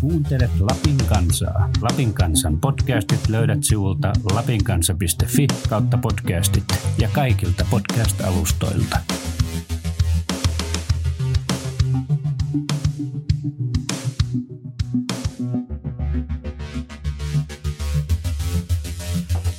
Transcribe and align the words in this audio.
Kuuntelet 0.00 0.60
Lapin 0.60 0.96
kansaa. 1.08 1.70
Lapin 1.82 2.14
kansan 2.14 2.60
podcastit 2.60 3.28
löydät 3.28 3.58
sivulta 3.62 4.12
lapinkansa.fi 4.34 5.46
kautta 5.68 5.98
podcastit 5.98 6.64
ja 6.98 7.08
kaikilta 7.12 7.64
podcast-alustoilta. 7.70 8.98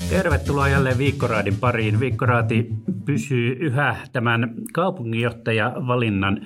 Tervetuloa 0.10 0.70
jälleen 0.70 0.98
Viikkoraadin 0.98 1.56
pariin. 1.56 2.00
Viikkoraati 2.00 2.70
pysyy 3.06 3.52
yhä 3.60 3.96
tämän 4.14 4.54
kaupunginjohtajavalinnan 4.74 6.42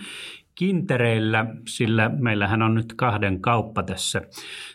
kintereillä, 0.56 1.46
sillä 1.68 2.10
meillähän 2.10 2.62
on 2.62 2.76
nyt 2.76 2.94
kahden 2.96 3.42
kauppa 3.42 3.84
tässä, 3.84 4.22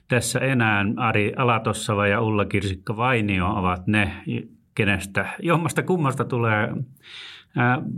tässä 0.09 0.39
enää. 0.39 0.85
Ari 0.97 1.33
Alatossava 1.37 2.07
ja 2.07 2.21
Ulla 2.21 2.45
Kirsikka 2.45 2.97
Vainio 2.97 3.47
ovat 3.47 3.87
ne, 3.87 4.13
kenestä 4.75 5.29
jommasta 5.43 5.83
kummasta 5.83 6.25
tulee 6.25 6.69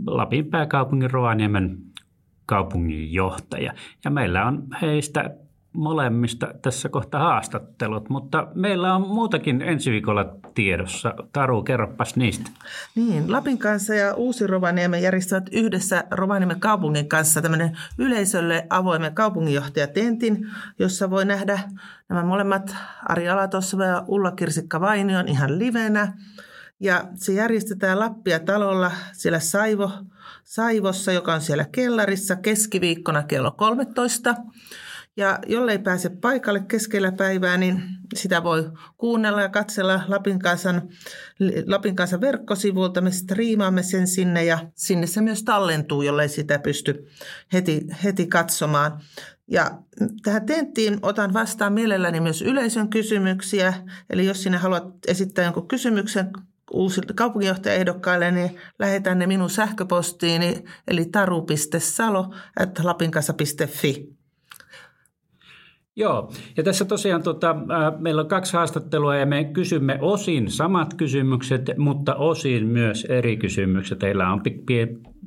Lapin 0.07 0.45
pääkaupungin 0.45 1.11
Rovaniemen 1.11 1.77
kaupunginjohtaja. 2.45 3.73
Ja 4.03 4.11
meillä 4.11 4.45
on 4.45 4.63
heistä 4.81 5.35
molemmista 5.73 6.53
tässä 6.61 6.89
kohta 6.89 7.19
haastattelut, 7.19 8.09
mutta 8.09 8.47
meillä 8.55 8.95
on 8.95 9.01
muutakin 9.01 9.61
ensi 9.61 9.91
viikolla 9.91 10.35
tiedossa. 10.53 11.13
Taru, 11.33 11.63
kerropas 11.63 12.15
niistä. 12.15 12.51
Niin, 12.95 13.31
Lapin 13.31 13.57
kanssa 13.57 13.95
ja 13.95 14.13
Uusi 14.13 14.47
Rovaniemen 14.47 15.01
järjestävät 15.01 15.49
yhdessä 15.51 16.03
Rovaniemen 16.11 16.59
kaupungin 16.59 17.09
kanssa 17.09 17.41
tämmöinen 17.41 17.77
yleisölle 17.97 18.67
avoimen 18.69 19.15
kaupunginjohtajatentin, 19.15 20.47
jossa 20.79 21.09
voi 21.09 21.25
nähdä 21.25 21.59
nämä 22.09 22.23
molemmat 22.23 22.75
Ari 23.09 23.29
Alatossa 23.29 23.85
ja 23.85 24.03
Ulla 24.07 24.31
Kirsikka 24.31 24.81
Vainion 24.81 25.27
ihan 25.27 25.59
livenä. 25.59 26.13
Ja 26.79 27.03
se 27.15 27.33
järjestetään 27.33 27.99
Lappia 27.99 28.39
talolla 28.39 28.91
siellä 29.13 29.39
Saivo, 29.39 29.91
Saivossa, 30.43 31.11
joka 31.11 31.33
on 31.33 31.41
siellä 31.41 31.65
kellarissa 31.71 32.35
keskiviikkona 32.35 33.23
kello 33.23 33.51
13. 33.51 34.35
Ja 35.17 35.39
jollei 35.47 35.79
pääse 35.79 36.09
paikalle 36.09 36.59
keskellä 36.59 37.11
päivää, 37.11 37.57
niin 37.57 37.83
sitä 38.15 38.43
voi 38.43 38.71
kuunnella 38.97 39.41
ja 39.41 39.49
katsella 39.49 40.01
Lapin 40.07 40.39
kansan, 40.39 40.89
Lapin 41.67 41.95
kansan 41.95 42.21
verkkosivulta. 42.21 43.01
Me 43.01 43.11
striimaamme 43.11 43.83
sen 43.83 44.07
sinne 44.07 44.43
ja 44.43 44.59
sinne 44.75 45.07
se 45.07 45.21
myös 45.21 45.43
tallentuu, 45.43 46.01
jollei 46.01 46.29
sitä 46.29 46.59
pysty 46.59 47.07
heti, 47.53 47.81
heti 48.03 48.27
katsomaan. 48.27 49.01
Ja 49.47 49.71
tähän 50.23 50.45
tenttiin 50.45 50.99
otan 51.01 51.33
vastaan 51.33 51.73
mielelläni 51.73 52.19
myös 52.19 52.41
yleisön 52.41 52.89
kysymyksiä. 52.89 53.73
Eli 54.09 54.25
jos 54.25 54.43
sinä 54.43 54.59
haluat 54.59 54.85
esittää 55.07 55.45
jonkun 55.45 55.67
kysymyksen 55.67 56.29
uusille 56.73 57.13
kaupunginjohtajaehdokkaille, 57.15 58.31
niin 58.31 58.55
lähetän 58.79 59.19
ne 59.19 59.27
minun 59.27 59.49
sähköpostiini, 59.49 60.63
eli 60.87 61.05
taru.salo 61.05 62.33
at 62.59 62.79
lapinkasa.fi. 62.79 64.20
Joo, 65.95 66.31
ja 66.57 66.63
tässä 66.63 66.85
tosiaan 66.85 67.23
tota, 67.23 67.49
äh, 67.49 67.99
meillä 67.99 68.21
on 68.21 68.27
kaksi 68.27 68.53
haastattelua 68.53 69.15
ja 69.15 69.25
me 69.25 69.43
kysymme 69.43 69.97
osin 70.01 70.51
samat 70.51 70.93
kysymykset, 70.93 71.69
mutta 71.77 72.15
osin 72.15 72.67
myös 72.67 73.05
eri 73.05 73.37
kysymykset. 73.37 73.99
Teillä 73.99 74.33
on 74.33 74.41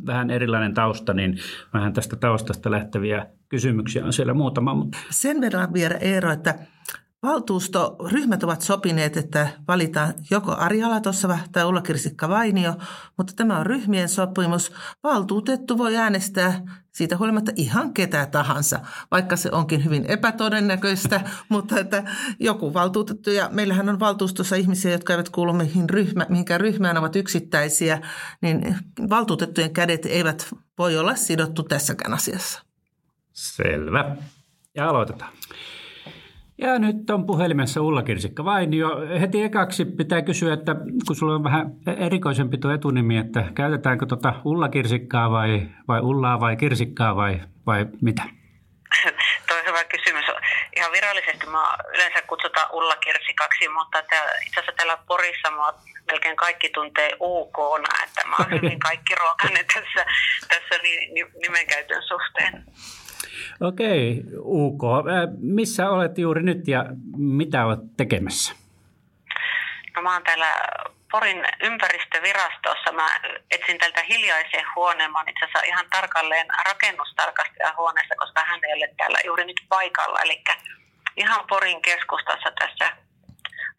vähän 0.07 0.31
erilainen 0.31 0.75
tausta, 0.75 1.15
niin 1.15 1.39
vähän 1.75 1.93
tästä 1.93 2.17
taustasta 2.17 2.71
lähteviä 2.71 3.27
kysymyksiä 3.49 4.05
on 4.05 4.13
siellä 4.13 4.35
muutama. 4.35 4.87
Sen 5.11 5.41
verran 5.41 5.73
vielä 5.73 5.95
Eero, 5.95 6.33
että 6.33 6.59
Valtuustoryhmät 7.25 8.45
ovat 8.45 8.63
sopineet, 8.63 9.17
että 9.17 9.49
valitaan 9.69 10.15
joko 10.31 10.57
Ari 10.59 10.83
Alatossava 10.83 11.39
tai 11.53 11.65
Ulla 11.65 11.83
Kirsikka 11.83 12.29
Vainio, 12.29 12.75
mutta 13.17 13.33
tämä 13.37 13.59
on 13.59 13.67
ryhmien 13.67 14.09
sopimus. 14.09 14.73
Valtuutettu 15.03 15.79
voi 15.79 15.97
äänestää 15.97 16.63
siitä 16.93 17.17
huolimatta 17.17 17.53
ihan 17.57 17.95
ketä 17.95 18.27
tahansa, 18.27 18.81
vaikka 19.11 19.37
se 19.37 19.51
onkin 19.53 19.85
hyvin 19.85 20.05
epätodennäköistä, 20.09 21.21
mutta 21.49 21.81
että 21.81 22.05
joku 22.41 22.75
valtuutettu, 22.75 23.31
ja 23.31 23.49
meillähän 23.53 23.89
on 23.89 24.01
valtuustossa 24.01 24.57
ihmisiä, 24.57 24.93
jotka 24.93 25.13
eivät 25.13 25.29
kuulu 25.29 25.53
mihin 25.53 25.91
ryhmä, 25.91 26.27
mihinkään 26.29 26.61
ryhmään, 26.61 26.97
ovat 26.97 27.17
yksittäisiä, 27.17 28.01
niin 28.41 28.77
valtuutettujen 29.11 29.73
kädet 29.73 30.07
eivät 30.07 30.55
voi 30.79 30.99
olla 30.99 31.15
sidottu 31.15 31.63
tässäkään 31.63 32.15
asiassa. 32.15 32.63
Selvä. 33.33 34.17
Ja 34.75 34.89
aloitetaan. 34.89 35.33
Ja 36.59 36.79
nyt 36.79 37.11
on 37.11 37.27
puhelimessa 37.27 37.83
Ulla 37.83 38.03
Kirsikka 38.03 38.45
Vainio. 38.45 38.89
Heti 39.21 39.43
ekaksi 39.43 39.85
pitää 39.85 40.23
kysyä, 40.23 40.55
että 40.55 40.75
kun 41.07 41.17
sulla 41.17 41.35
on 41.35 41.45
vähän 41.45 41.67
erikoisempi 41.97 42.59
tuo 42.59 42.71
etunimi, 42.71 43.19
että 43.19 43.45
käytetäänkö 43.55 44.07
tuota 44.07 44.35
Ulla 44.45 44.69
Kirsikkaa 44.69 45.31
vai, 45.31 45.69
vai 45.89 46.01
Ullaa 46.01 46.41
vai 46.41 46.57
Kirsikkaa 46.57 47.17
vai, 47.17 47.41
vai 47.67 47.87
mitä? 48.03 48.23
Tuo 49.49 49.57
on 49.57 49.67
hyvä 49.67 49.85
kysymys. 49.85 50.25
Ihan 50.77 50.93
virallisesti 50.93 51.47
mä 51.47 51.77
yleensä 51.95 52.23
kutsutaan 52.23 52.69
Ulla 52.73 52.97
Kirsikaksi, 52.97 53.69
mutta 53.69 53.99
itse 53.99 54.61
asiassa 54.61 54.73
täällä 54.77 54.99
Porissa 55.09 55.51
mä 55.51 55.73
melkein 56.11 56.37
kaikki 56.37 56.69
tuntee 56.69 57.11
UK, 57.21 57.59
että 58.05 58.29
mä 58.29 58.37
oon 58.39 58.51
hyvin 58.51 58.81
kaikki 58.81 59.15
ruokainen 59.15 59.67
tässä, 59.75 60.07
tässä 60.49 60.83
nimenkäytön 61.43 62.03
suhteen. 62.03 62.65
Okei, 63.61 64.23
UK. 64.39 64.83
Missä 65.41 65.91
olet 65.91 66.19
juuri 66.19 66.43
nyt 66.43 66.69
ja 66.69 66.85
mitä 67.17 67.67
olet 67.67 67.81
tekemässä? 67.97 68.55
No 69.97 70.03
mä 70.03 70.13
oon 70.13 70.23
täällä 70.23 70.47
Porin 71.11 71.45
ympäristövirastossa. 71.63 72.93
Mä 72.93 73.07
etsin 73.51 73.79
tältä 73.79 74.03
hiljaisen 74.09 74.65
huoneen. 74.77 75.13
Mä 75.13 75.19
oon 75.19 75.29
itse 75.29 75.45
asiassa 75.45 75.67
ihan 75.67 75.87
tarkalleen 75.91 76.47
rakennustarkastajan 76.67 77.77
huoneessa, 77.77 78.15
koska 78.19 78.45
hän 78.45 78.61
ei 78.65 78.75
ole 78.75 78.95
täällä 78.97 79.19
juuri 79.25 79.45
nyt 79.45 79.61
paikalla. 79.69 80.21
Eli 80.21 80.45
ihan 81.17 81.45
Porin 81.49 81.83
keskustassa 81.83 82.51
tässä 82.59 82.97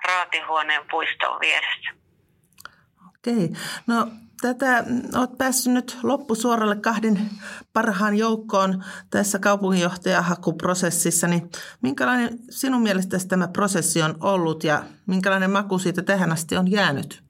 Raatihuoneen 0.08 0.86
puiston 0.92 1.40
vieressä. 1.40 2.05
Okei. 3.28 3.50
No 3.88 4.08
tätä 4.42 4.84
olet 5.18 5.38
päässyt 5.38 5.74
nyt 5.74 5.98
loppusuoralle 6.04 6.76
kahden 6.76 7.30
parhaan 7.74 8.18
joukkoon 8.18 8.84
tässä 9.12 9.40
kaupunginjohtajahakuprosessissa, 9.40 11.28
niin 11.28 11.50
minkälainen 11.82 12.30
sinun 12.50 12.82
mielestäsi 12.82 13.28
tämä 13.28 13.48
prosessi 13.48 14.02
on 14.02 14.16
ollut 14.22 14.64
ja 14.64 14.84
minkälainen 15.08 15.52
maku 15.52 15.80
siitä 15.80 16.02
tähän 16.02 16.32
asti 16.32 16.58
on 16.58 16.72
jäänyt? 16.72 17.24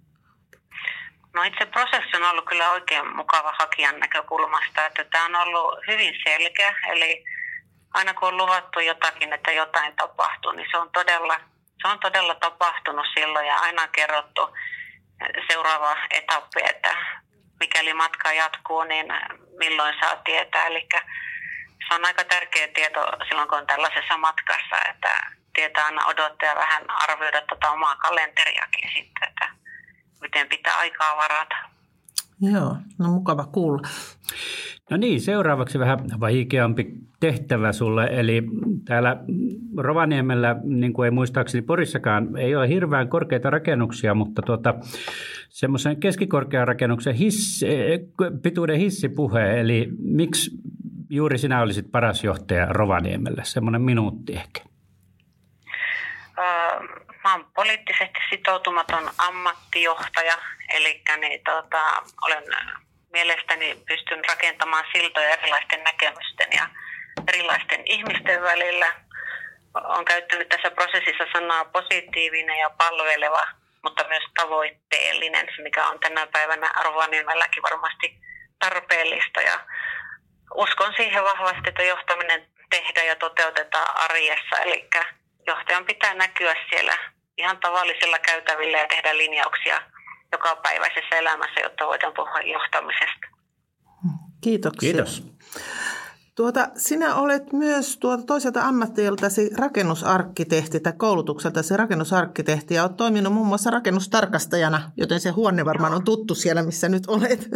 No 1.33 1.43
itse 1.43 1.65
prosessi 1.65 2.17
on 2.17 2.23
ollut 2.31 2.45
kyllä 2.45 2.71
oikein 2.71 3.15
mukava 3.15 3.53
hakijan 3.59 3.99
näkökulmasta, 3.99 4.85
että 4.85 5.03
tämä 5.03 5.25
on 5.25 5.35
ollut 5.35 5.79
hyvin 5.87 6.13
selkeä, 6.23 6.75
eli 6.91 7.23
aina 7.93 8.13
kun 8.13 8.27
on 8.27 8.37
luvattu 8.37 8.79
jotakin, 8.79 9.33
että 9.33 9.51
jotain 9.51 9.95
tapahtuu, 9.95 10.51
niin 10.51 10.67
se 10.71 10.77
on 10.77 10.89
todella, 10.93 11.39
se 11.81 11.87
on 11.87 11.99
todella 11.99 12.35
tapahtunut 12.35 13.05
silloin 13.13 13.47
ja 13.47 13.55
aina 13.55 13.87
kerrottu 13.87 14.41
seuraava 15.51 15.95
etappi, 16.11 16.59
että 16.69 16.95
mikäli 17.59 17.93
matka 17.93 18.33
jatkuu, 18.33 18.83
niin 18.83 19.05
milloin 19.57 19.95
saa 19.99 20.15
tietää. 20.15 20.65
Eli 20.65 20.87
se 21.87 21.95
on 21.95 22.05
aika 22.05 22.23
tärkeä 22.23 22.67
tieto 22.67 23.11
silloin, 23.27 23.49
kun 23.49 23.57
on 23.57 23.67
tällaisessa 23.67 24.17
matkassa, 24.17 24.75
että 24.89 25.31
tietää 25.53 25.85
aina 25.85 26.05
odottaa 26.05 26.49
ja 26.49 26.55
vähän 26.55 26.83
arvioida 26.89 27.41
tätä 27.41 27.71
omaa 27.71 27.95
kalenteriakin 27.95 28.89
sitten, 28.93 29.29
että 29.29 29.49
miten 30.21 30.49
pitää 30.49 30.77
aikaa 30.77 31.17
varata. 31.17 31.55
Joo, 32.41 32.75
no 32.99 33.07
mukava 33.07 33.45
kuulla. 33.45 33.87
No 34.89 34.97
niin, 34.97 35.21
seuraavaksi 35.21 35.79
vähän 35.79 35.99
vaikeampi 36.19 36.85
tehtävä 37.19 37.71
sulle. 37.71 38.03
Eli 38.11 38.43
täällä 38.85 39.17
Rovaniemellä, 39.77 40.55
niin 40.63 40.93
kuin 40.93 41.05
ei 41.05 41.11
muistaakseni 41.11 41.61
Porissakaan, 41.61 42.37
ei 42.37 42.55
ole 42.55 42.69
hirveän 42.69 43.09
korkeita 43.09 43.49
rakennuksia, 43.49 44.13
mutta 44.13 44.41
tuota, 44.41 44.73
semmoisen 45.49 45.99
keskikorkean 45.99 46.67
rakennuksen 46.67 47.15
hissi, 47.15 47.65
pituuden 48.43 48.79
hissipuhe, 48.79 49.59
eli 49.59 49.87
miksi 49.99 50.51
juuri 51.09 51.37
sinä 51.37 51.61
olisit 51.61 51.91
paras 51.91 52.23
johtaja 52.23 52.65
Rovaniemelle? 52.65 53.41
Semmoinen 53.45 53.81
minuutti 53.81 54.33
ehkä. 54.33 54.61
mä 57.23 57.33
olen 57.35 57.45
poliittisesti 57.55 58.19
sitoutumaton 58.29 59.09
ammattijohtaja, 59.17 60.37
eli 60.73 61.01
niin, 61.21 61.41
tota, 61.45 61.81
olen 62.25 62.43
mielestäni 63.11 63.83
pystyn 63.87 64.21
rakentamaan 64.27 64.85
siltoja 64.93 65.29
erilaisten 65.29 65.83
näkemysten 65.83 66.47
ja 66.55 66.67
erilaisten 67.27 67.81
ihmisten 67.85 68.41
välillä. 68.41 69.04
Olen 69.83 70.05
käyttänyt 70.05 70.49
tässä 70.49 70.71
prosessissa 70.71 71.23
sanaa 71.33 71.65
positiivinen 71.65 72.59
ja 72.59 72.69
palveleva, 72.69 73.47
mutta 73.83 74.07
myös 74.07 74.23
tavoitteellinen, 74.35 75.47
mikä 75.63 75.87
on 75.87 75.99
tänä 75.99 76.27
päivänä 76.27 76.71
Arvaniemälläkin 76.75 77.63
varmasti 77.63 78.19
tarpeellista. 78.59 79.41
Ja 79.41 79.59
uskon 80.55 80.93
siihen 80.97 81.23
vahvasti, 81.23 81.69
että 81.69 81.83
johtaminen 81.83 82.47
tehdään 82.69 83.07
ja 83.07 83.15
toteutetaan 83.15 83.97
arjessa. 83.97 84.57
Eli 84.57 84.89
johtajan 85.47 85.85
pitää 85.85 86.13
näkyä 86.13 86.55
siellä 86.69 86.97
ihan 87.37 87.57
tavallisilla 87.57 88.19
käytävillä 88.19 88.77
ja 88.77 88.87
tehdä 88.87 89.17
linjauksia 89.17 89.81
joka 90.31 90.55
päiväisessä 90.55 91.15
elämässä, 91.15 91.59
jotta 91.63 91.87
voidaan 91.87 92.13
puhua 92.13 92.39
johtamisesta. 92.39 93.27
Kiitoksia. 94.43 94.91
Kiitos. 94.91 95.34
Tuota, 96.35 96.67
sinä 96.77 97.15
olet 97.15 97.53
myös 97.53 97.97
tuota 97.97 98.23
toiselta 98.23 98.61
ammattiltasi 98.61 99.49
rakennusarkkitehti 99.57 100.79
tai 100.79 100.93
koulutukselta 100.97 101.63
se 101.63 101.77
rakennusarkkitehti 101.77 102.73
ja 102.73 102.83
olet 102.83 102.97
toiminut 102.97 103.33
muun 103.33 103.47
muassa 103.47 103.71
rakennustarkastajana, 103.71 104.91
joten 104.97 105.19
se 105.19 105.29
huone 105.29 105.65
varmaan 105.65 105.93
on 105.93 106.05
tuttu 106.05 106.35
siellä, 106.35 106.63
missä 106.63 106.89
nyt 106.89 107.03
olet. 107.07 107.47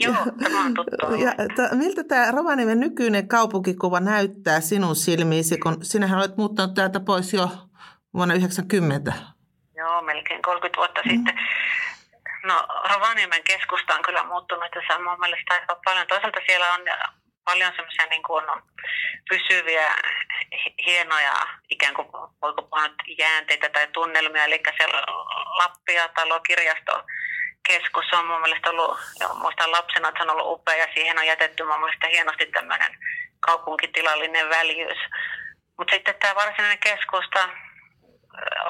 Joo, 0.00 0.14
tämä 0.42 0.64
on 0.64 0.74
tuttu. 0.74 1.14
Ja, 1.14 1.34
ta, 1.56 1.76
miltä 1.76 2.04
tämä 2.04 2.30
Rovaniemen 2.30 2.80
nykyinen 2.80 3.28
kaupunkikuva 3.28 4.00
näyttää 4.00 4.60
sinun 4.60 4.96
silmiisi, 4.96 5.58
kun 5.58 5.76
sinähän 5.82 6.18
olet 6.18 6.36
muuttanut 6.36 6.74
täältä 6.74 7.00
pois 7.00 7.32
jo 7.32 7.50
vuonna 8.14 8.34
90? 8.34 9.12
Joo, 9.76 10.02
melkein 10.02 10.42
30 10.42 10.76
vuotta 10.76 11.00
mm. 11.04 11.10
sitten. 11.10 11.34
No 12.44 12.66
Rovaniemen 12.94 13.42
keskusta 13.44 13.94
on 13.94 14.02
kyllä 14.02 14.24
muuttunut 14.24 14.70
tässä 14.74 14.98
mun 14.98 15.20
mielestä 15.20 15.54
aika 15.54 15.80
paljon. 15.84 16.06
Toisaalta 16.06 16.40
siellä 16.46 16.74
on 16.74 16.80
paljon 17.48 17.72
semmoisia 17.76 18.06
niin 18.06 18.22
kuin 18.22 18.44
pysyviä, 19.30 19.94
hienoja 20.86 21.34
ikään 21.70 21.94
kuin, 21.94 22.08
voiko 22.42 22.62
puhua 22.62 22.88
jäänteitä 23.18 23.68
tai 23.68 23.86
tunnelmia, 23.92 24.44
eli 24.44 24.60
siellä 24.76 25.02
Lappia 25.58 26.08
talo, 26.08 26.40
kirjasto, 26.40 27.04
keskus 27.68 28.12
on 28.12 28.26
mun 28.26 28.40
mielestä 28.40 28.70
ollut, 28.70 28.98
ja 29.20 29.28
muistan 29.28 29.72
lapsena, 29.72 30.08
että 30.08 30.18
se 30.18 30.30
on 30.30 30.36
ollut 30.36 30.52
upea 30.60 30.76
ja 30.76 30.88
siihen 30.94 31.18
on 31.18 31.26
jätetty 31.26 31.64
mun 31.64 31.80
mielestä 31.80 32.08
hienosti 32.08 32.46
tämmöinen 32.46 32.98
kaupunkitilallinen 33.40 34.48
väljyys. 34.48 34.98
Mutta 35.78 35.94
sitten 35.94 36.14
tämä 36.14 36.34
varsinainen 36.34 36.78
keskusta 36.78 37.48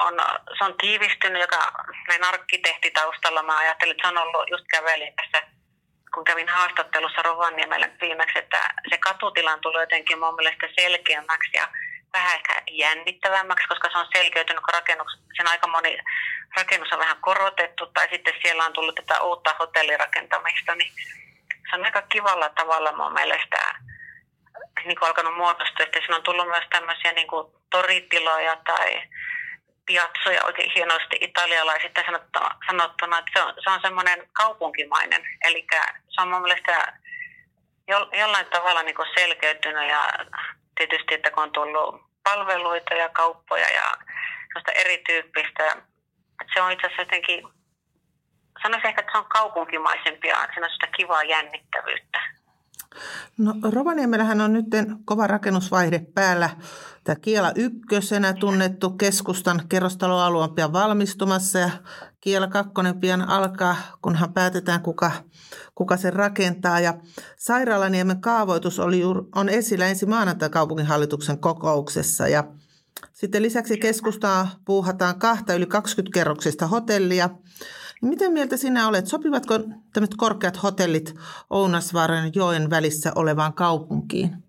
on, 0.00 0.14
se 0.58 0.64
on 0.64 0.74
tiivistynyt, 0.80 1.42
joka 1.42 1.72
näin 2.08 2.24
arkkitehtitaustalla 2.24 3.42
mä 3.42 3.58
ajattelin, 3.58 3.90
että 3.90 4.08
se 4.08 4.14
on 4.14 4.22
ollut 4.22 4.50
just 4.50 4.64
kävelin 4.70 5.14
tässä 5.16 5.55
kun 6.16 6.24
kävin 6.24 6.48
haastattelussa 6.48 7.22
Rovaniemellä 7.22 7.88
viimeksi, 8.00 8.38
että 8.38 8.74
se 8.90 8.98
katutilan 8.98 9.60
tuli 9.60 9.80
jotenkin 9.80 10.18
mun 10.18 10.34
mielestä 10.34 10.66
selkeämmäksi 10.80 11.50
ja 11.56 11.68
vähän 12.12 12.34
ehkä 12.34 12.62
jännittävämmäksi, 12.70 13.68
koska 13.68 13.88
se 13.92 13.98
on 13.98 14.06
selkeytynyt, 14.16 14.62
kun 14.64 14.74
rakennus, 14.74 15.12
sen 15.36 15.48
aika 15.48 15.66
moni 15.66 15.98
rakennus 16.56 16.92
on 16.92 16.98
vähän 16.98 17.16
korotettu 17.20 17.86
tai 17.86 18.08
sitten 18.12 18.34
siellä 18.42 18.64
on 18.64 18.72
tullut 18.72 18.94
tätä 18.94 19.20
uutta 19.22 19.54
hotellirakentamista, 19.58 20.74
niin 20.74 20.92
se 21.70 21.76
on 21.76 21.84
aika 21.84 22.02
kivalla 22.02 22.48
tavalla 22.48 22.92
mun 22.92 23.12
mielestä 23.12 23.58
niin 24.84 24.98
kuin 24.98 25.08
alkanut 25.08 25.36
muodostua, 25.36 25.84
että 25.86 25.98
siinä 25.98 26.16
on 26.16 26.22
tullut 26.22 26.48
myös 26.48 26.64
tämmöisiä 26.70 27.12
niin 27.12 27.28
kuin 27.28 27.52
toritiloja 27.70 28.56
tai 28.66 29.02
piazzoja 29.86 30.44
oikein 30.44 30.72
hienosti 30.76 31.16
italialaisista 31.20 32.00
sanottuna, 32.66 33.18
että 33.18 33.30
se 33.34 33.42
on, 33.42 33.54
se 33.64 33.70
on 33.70 33.80
semmoinen 33.80 34.28
kaupunkimainen. 34.32 35.22
Eli 35.44 35.66
se 36.08 36.22
on 36.22 36.28
mun 36.28 36.42
mielestä 36.42 36.98
jo, 37.88 38.08
jollain 38.20 38.46
tavalla 38.46 38.82
niin 38.82 38.96
kuin 38.96 39.08
selkeytynyt 39.14 39.88
ja 39.88 40.12
tietysti, 40.76 41.14
että 41.14 41.30
kun 41.30 41.42
on 41.42 41.52
tullut 41.52 42.02
palveluita 42.24 42.94
ja 42.94 43.08
kauppoja 43.08 43.68
ja 43.70 43.96
sellaista 44.46 44.72
erityyppistä, 44.74 45.64
että 46.40 46.52
se 46.54 46.62
on 46.62 46.72
itse 46.72 46.86
asiassa 46.86 47.02
jotenkin, 47.02 47.48
sanoisin 48.62 48.88
ehkä, 48.88 49.00
että 49.00 49.12
se 49.12 49.18
on 49.18 49.28
kaupunkimaisempi 49.28 50.28
ja 50.28 50.48
siinä 50.52 50.66
on 50.66 50.72
sitä 50.72 50.86
kivaa 50.96 51.22
jännittävyyttä. 51.22 52.20
No 53.38 53.54
Rovaniemellähän 53.72 54.40
on 54.40 54.52
nyt 54.52 54.66
kova 55.04 55.26
rakennusvaihde 55.26 56.00
päällä. 56.14 56.50
Tämä 57.06 57.16
Kiela 57.16 57.52
ykkösenä 57.54 58.32
tunnettu 58.32 58.90
keskustan 58.90 59.62
kerrostaloalue 59.68 60.42
on 60.42 60.54
pian 60.54 60.72
valmistumassa 60.72 61.58
ja 61.58 61.70
Kiela 62.20 62.46
kakkonen 62.46 63.00
pian 63.00 63.28
alkaa, 63.28 63.76
kunhan 64.02 64.32
päätetään 64.32 64.82
kuka, 64.82 65.12
kuka 65.74 65.96
sen 65.96 66.12
rakentaa. 66.12 66.80
Ja 66.80 66.94
Sairaalaniemen 67.38 68.20
kaavoitus 68.20 68.78
oli, 68.78 69.02
on 69.34 69.48
esillä 69.48 69.86
ensi 69.86 70.06
maanantai 70.06 70.50
kaupunginhallituksen 70.50 71.38
kokouksessa 71.38 72.28
ja 72.28 72.44
sitten 73.12 73.42
lisäksi 73.42 73.78
keskustaa 73.78 74.48
puuhataan 74.64 75.18
kahta 75.18 75.54
yli 75.54 75.66
20 75.66 76.14
kerroksista 76.14 76.66
hotellia– 76.66 77.30
Miten 78.02 78.32
mieltä 78.32 78.56
sinä 78.56 78.88
olet? 78.88 79.06
Sopivatko 79.06 79.58
tämmöiset 79.92 80.16
korkeat 80.16 80.62
hotellit 80.62 81.14
Ounasvaaran 81.50 82.30
joen 82.34 82.70
välissä 82.70 83.12
olevaan 83.14 83.52
kaupunkiin? 83.52 84.45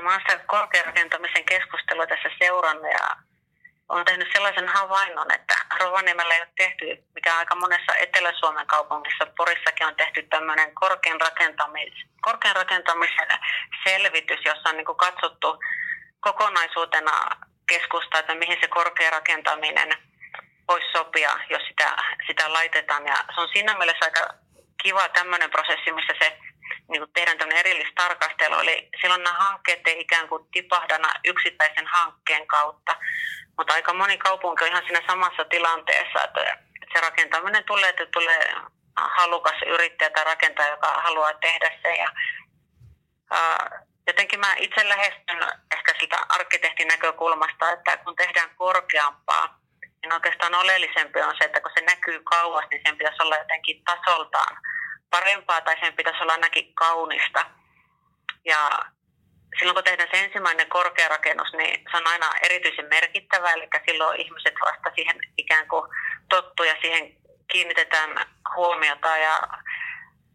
No, 0.00 0.04
mä 0.04 0.10
olen 0.10 0.20
sitä 0.20 0.44
korkearakentamisen 0.46 1.44
keskustelua 1.44 2.06
tässä 2.06 2.28
seurannut 2.38 2.92
ja 2.92 3.16
olen 3.88 4.04
tehnyt 4.04 4.28
sellaisen 4.32 4.68
havainnon, 4.68 5.32
että 5.34 5.54
Rovaniemellä 5.80 6.34
ei 6.34 6.40
ole 6.40 6.48
tehty, 6.56 6.84
mikä 7.14 7.36
aika 7.36 7.54
monessa 7.54 7.96
Etelä-Suomen 7.96 8.66
kaupungissa, 8.66 9.26
Porissakin 9.36 9.86
on 9.86 9.96
tehty 9.96 10.22
tämmöinen 10.22 10.74
korkean, 10.74 11.20
rakentamis, 11.20 11.94
korkean 12.20 12.56
rakentamisen 12.56 13.28
selvitys, 13.84 14.40
jossa 14.44 14.68
on 14.68 14.76
niin 14.76 14.96
katsottu 14.96 15.58
kokonaisuutena 16.20 17.12
keskusta, 17.68 18.18
että 18.18 18.34
mihin 18.34 18.58
se 18.60 18.68
korkea 18.68 19.10
rakentaminen– 19.10 19.90
voisi 20.70 20.92
sopia, 20.92 21.30
jos 21.50 21.62
sitä, 21.68 21.96
sitä 22.26 22.52
laitetaan. 22.52 23.06
Ja 23.06 23.16
se 23.34 23.40
on 23.40 23.48
siinä 23.52 23.78
mielessä 23.78 24.04
aika 24.04 24.34
kiva 24.82 25.08
tämmöinen 25.08 25.50
prosessi, 25.50 25.92
missä 25.92 26.14
se 26.22 26.38
niin 26.90 27.00
kuin 27.00 27.12
tehdään 27.12 27.38
tämmöinen 27.38 27.60
erillistarkastelu. 27.60 28.54
Eli 28.54 28.88
silloin 29.00 29.22
nämä 29.22 29.38
hankkeet 29.38 29.80
ei 29.86 30.00
ikään 30.00 30.28
kuin 30.28 30.44
tipahdana 30.52 31.08
yksittäisen 31.24 31.86
hankkeen 31.86 32.46
kautta. 32.46 32.96
Mutta 33.58 33.72
aika 33.72 33.94
moni 33.94 34.18
kaupunki 34.18 34.64
on 34.64 34.70
ihan 34.70 34.82
siinä 34.82 35.02
samassa 35.06 35.44
tilanteessa, 35.44 36.24
että 36.24 36.58
se 36.92 37.00
rakentaminen 37.00 37.64
tulee, 37.64 37.88
että 37.88 38.06
tulee 38.06 38.54
halukas 38.96 39.62
yrittäjä 39.66 40.10
tai 40.10 40.24
rakentaja, 40.24 40.68
joka 40.68 40.92
haluaa 40.92 41.34
tehdä 41.34 41.78
sen. 41.82 41.96
Ja, 41.96 42.08
ää, 43.30 43.84
jotenkin 44.06 44.40
mä 44.40 44.54
itse 44.56 44.88
lähestyn 44.88 45.38
ehkä 45.74 45.94
sitä 46.00 46.16
arkkitehtin 46.28 46.88
näkökulmasta, 46.88 47.72
että 47.72 47.96
kun 47.96 48.16
tehdään 48.16 48.50
korkeampaa 48.56 49.60
niin 50.02 50.12
oikeastaan 50.12 50.54
oleellisempi 50.54 51.20
on 51.20 51.34
se, 51.38 51.44
että 51.44 51.60
kun 51.60 51.70
se 51.74 51.80
näkyy 51.80 52.20
kauas, 52.24 52.64
niin 52.70 52.82
sen 52.86 52.98
pitäisi 52.98 53.22
olla 53.22 53.36
jotenkin 53.36 53.82
tasoltaan 53.84 54.56
parempaa 55.10 55.60
tai 55.60 55.76
sen 55.80 55.96
pitäisi 55.96 56.22
olla 56.22 56.32
ainakin 56.32 56.74
kaunista. 56.74 57.46
Ja 58.44 58.70
silloin 59.58 59.74
kun 59.74 59.84
tehdään 59.84 60.08
se 60.12 60.24
ensimmäinen 60.24 60.68
korkea 60.68 61.08
rakennus, 61.08 61.52
niin 61.52 61.84
se 61.90 61.96
on 61.96 62.06
aina 62.06 62.30
erityisen 62.42 62.88
merkittävä, 62.90 63.52
eli 63.52 63.68
silloin 63.86 64.20
ihmiset 64.20 64.54
vasta 64.66 64.90
siihen 64.94 65.16
ikään 65.38 65.68
kuin 65.68 65.90
tottu 66.28 66.62
ja 66.62 66.74
siihen 66.80 67.16
kiinnitetään 67.52 68.26
huomiota. 68.56 69.16
Ja 69.16 69.40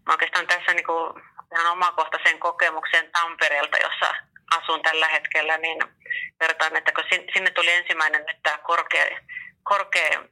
oikeastaan 0.10 0.48
tässä 0.48 0.74
niin 0.74 0.86
kuin 0.86 1.24
ihan 1.54 1.72
omakohtaisen 1.72 2.40
kokemuksen 2.40 3.12
Tampereelta, 3.12 3.78
jossa 3.78 4.14
asun 4.52 4.82
tällä 4.82 5.08
hetkellä, 5.08 5.58
niin 5.58 5.80
vertaan, 6.40 6.76
että 6.76 6.92
kun 6.92 7.04
sinne 7.34 7.52
tuli 7.52 7.72
ensimmäinen 7.72 8.26
nyt 8.26 8.38
tämä 8.44 8.58
korkea 8.58 9.06
korkea 9.66 10.24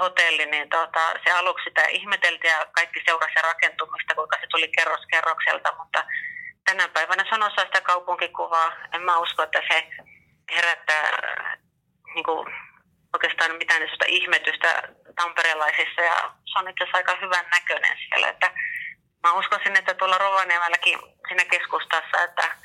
hotelli, 0.00 0.46
niin 0.46 0.68
tota, 0.68 1.04
se 1.24 1.32
aluksi 1.32 1.64
sitä 1.64 1.84
ihmeteltiin 1.84 2.50
ja 2.50 2.66
kaikki 2.72 3.00
seurasi 3.04 3.42
rakentumista, 3.42 4.14
kuinka 4.14 4.36
se 4.40 4.46
tuli 4.50 4.68
kerros 4.68 5.06
kerrokselta, 5.10 5.74
mutta 5.78 6.04
tänä 6.64 6.88
päivänä 6.88 7.24
se 7.24 7.34
on 7.34 7.42
osa 7.42 7.64
sitä 7.64 7.80
kaupunkikuvaa. 7.80 8.72
En 8.94 9.02
mä 9.02 9.18
usko, 9.18 9.42
että 9.42 9.62
se 9.70 9.90
herättää 10.54 11.06
niin 12.14 12.24
kuin, 12.24 12.54
oikeastaan 13.14 13.56
mitään 13.56 13.80
sellaista 13.80 14.04
ihmetystä 14.08 14.82
tamperelaisissa 15.16 16.02
ja 16.02 16.16
se 16.44 16.58
on 16.58 16.68
itse 16.68 16.84
asiassa 16.84 16.98
aika 16.98 17.18
hyvän 17.20 17.46
näköinen 17.50 17.96
siellä. 17.98 18.28
Että 18.28 18.50
mä 19.22 19.32
uskoisin, 19.32 19.76
että 19.76 19.94
tuolla 19.94 20.18
Rovaniemelläkin 20.18 20.98
siinä 21.28 21.44
keskustassa, 21.44 22.22
että 22.24 22.56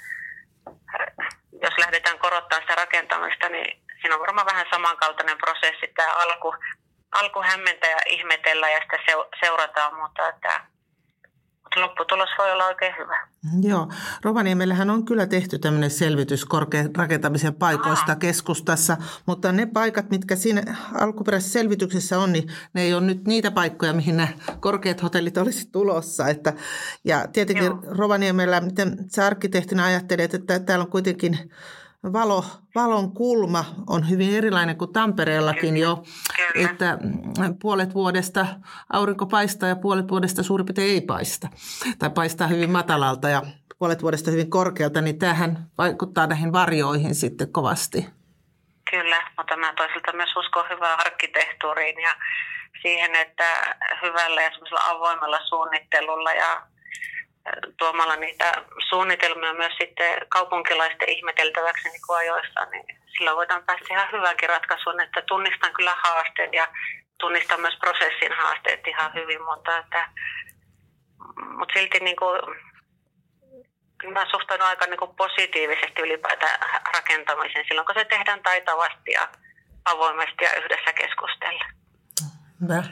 jos 1.62 1.78
lähdetään 1.78 2.20
korottaa 2.20 2.60
sitä 2.60 2.76
rakentamista, 2.76 3.50
niin 3.50 3.87
siinä 4.08 4.16
on 4.16 4.22
varmaan 4.28 4.48
vähän 4.48 4.66
samankaltainen 4.72 5.38
prosessi. 5.38 5.88
Tämä 5.96 6.14
alku, 6.14 6.56
alku 7.12 7.40
hämmentää 7.42 7.90
ja 7.90 7.98
ihmetellä 8.10 8.70
ja 8.70 8.80
sitä 8.82 8.98
seurataan, 9.42 9.96
mutta 10.02 10.30
että 10.30 10.62
mutta 11.64 11.82
lopputulos 11.82 12.30
voi 12.38 12.52
olla 12.52 12.66
oikein 12.66 12.94
hyvä. 12.98 13.28
Joo. 13.62 13.92
Rovaniemellähän 14.24 14.90
on 14.90 15.06
kyllä 15.06 15.26
tehty 15.26 15.60
tämmöinen 15.60 15.92
selvitys 15.92 16.46
korkean 16.46 16.96
rakentamisen 16.98 17.56
paikoista 17.56 18.12
Aha. 18.12 18.16
keskustassa, 18.16 18.98
mutta 19.26 19.52
ne 19.52 19.66
paikat, 19.66 20.10
mitkä 20.10 20.36
siinä 20.36 20.62
alkuperäisessä 20.94 21.60
selvityksessä 21.60 22.20
on, 22.20 22.34
niin 22.34 22.52
ne 22.74 22.82
ei 22.82 22.94
ole 22.94 23.02
nyt 23.02 23.26
niitä 23.26 23.52
paikkoja, 23.52 23.94
mihin 23.94 24.18
nämä 24.18 24.30
korkeat 24.60 25.04
hotellit 25.04 25.38
olisi 25.38 25.72
tulossa. 25.72 26.28
Että, 26.28 26.54
ja 27.04 27.28
tietenkin 27.34 27.66
Joo. 27.66 27.80
Rovaniemellä, 27.88 28.62
miten 28.62 28.98
sä 29.16 29.26
arkkitehtina 29.26 29.86
ajattelet, 29.86 30.34
että 30.34 30.60
täällä 30.60 30.84
on 30.84 30.92
kuitenkin 30.92 31.52
valo, 32.04 32.44
valon 32.76 33.14
kulma 33.14 33.66
on 33.88 34.10
hyvin 34.10 34.38
erilainen 34.38 34.78
kuin 34.78 34.94
Tampereellakin 34.94 35.78
jo, 35.78 36.04
Kyllä. 36.54 36.70
että 36.70 36.98
puolet 37.62 37.94
vuodesta 37.94 38.46
aurinko 38.94 39.26
paistaa 39.26 39.70
ja 39.70 39.76
puolet 39.76 40.12
vuodesta 40.12 40.44
suurin 40.44 40.66
piirtein 40.66 40.92
ei 40.92 41.02
paista. 41.02 41.48
Tai 42.00 42.10
paistaa 42.10 42.48
hyvin 42.48 42.72
matalalta 42.72 43.30
ja 43.30 43.42
puolet 43.80 44.02
vuodesta 44.02 44.32
hyvin 44.32 44.50
korkealta, 44.50 45.02
niin 45.02 45.20
tämähän 45.20 45.58
vaikuttaa 45.78 46.28
näihin 46.28 46.54
varjoihin 46.54 47.16
sitten 47.16 47.52
kovasti. 47.52 48.10
Kyllä, 48.92 49.32
mutta 49.38 49.58
mä 49.58 49.74
toisaalta 49.74 50.14
myös 50.14 50.36
uskon 50.36 50.66
hyvään 50.70 51.00
arkkitehtuuriin 51.00 52.00
ja 52.00 52.16
siihen, 52.82 53.16
että 53.16 53.76
hyvällä 54.02 54.42
ja 54.42 54.52
avoimella 54.90 55.40
suunnittelulla 55.50 56.34
ja 56.34 56.62
tuomalla 57.78 58.16
niitä 58.16 58.52
suunnitelmia 58.90 59.54
myös 59.54 59.74
sitten 59.82 60.28
kaupunkilaisten 60.30 61.10
ihmeteltäväksi 61.10 61.90
niin 61.90 62.02
kuin 62.08 62.18
ajoissa, 62.18 62.66
niin 62.66 62.86
sillä 63.18 63.36
voidaan 63.36 63.64
päästä 63.64 63.86
ihan 63.90 64.12
hyvänkin 64.12 64.50
ratkaisuun, 64.50 65.02
että 65.02 65.22
tunnistan 65.22 65.74
kyllä 65.74 65.96
haasteet 66.04 66.54
ja 66.54 66.68
tunnistan 67.20 67.62
myös 67.62 67.76
prosessin 67.80 68.32
haasteet 68.32 68.88
ihan 68.88 69.14
hyvin, 69.14 69.44
mutta, 69.44 69.78
että, 69.78 70.10
mutta 71.58 71.74
silti 71.74 72.00
niin 72.00 72.16
kuin, 72.16 72.42
mä 74.14 74.26
suhtaudun 74.32 74.68
aika 74.68 74.86
niin 74.86 75.00
kuin 75.00 75.16
positiivisesti 75.16 76.02
ylipäätään 76.02 76.60
rakentamiseen 76.94 77.66
silloin, 77.68 77.86
kun 77.86 77.96
se 77.96 78.06
tehdään 78.06 78.44
taitavasti 78.44 79.12
ja 79.12 79.28
avoimesti 79.86 80.44
ja 80.44 80.56
yhdessä 80.56 80.94
keskustella. 80.94 81.66
Hyvä. 82.62 82.84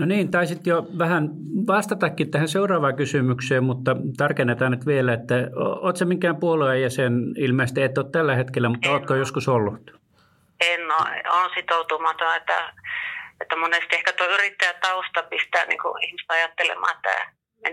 No 0.00 0.06
niin, 0.06 0.30
taisit 0.30 0.66
jo 0.66 0.86
vähän 0.98 1.28
vastatakin 1.66 2.30
tähän 2.30 2.48
seuraavaan 2.48 2.96
kysymykseen, 2.96 3.64
mutta 3.64 3.96
tarkennetaan 4.16 4.70
nyt 4.70 4.86
vielä, 4.86 5.12
että 5.12 5.34
oletko 5.56 6.04
minkään 6.04 6.36
puolueen 6.36 6.82
jäsen 6.82 7.12
ilmeisesti 7.36 7.82
et 7.82 7.98
ole 7.98 8.10
tällä 8.12 8.34
hetkellä, 8.34 8.68
mutta 8.68 8.88
en 8.88 8.94
oletko 8.94 9.12
ole. 9.12 9.18
joskus 9.18 9.48
ollut? 9.48 9.90
En 10.60 10.80
ole, 10.80 11.22
olen 11.28 11.50
sitoutumaton, 11.54 12.36
että, 12.36 12.74
että 13.40 13.56
monesti 13.56 13.96
ehkä 13.96 14.12
tuo 14.12 14.26
yrittäjätausta 14.26 15.22
pistää 15.22 15.66
niin 15.66 15.78
ihmistä 16.08 16.34
ajattelemaan, 16.34 16.96
että 16.96 17.32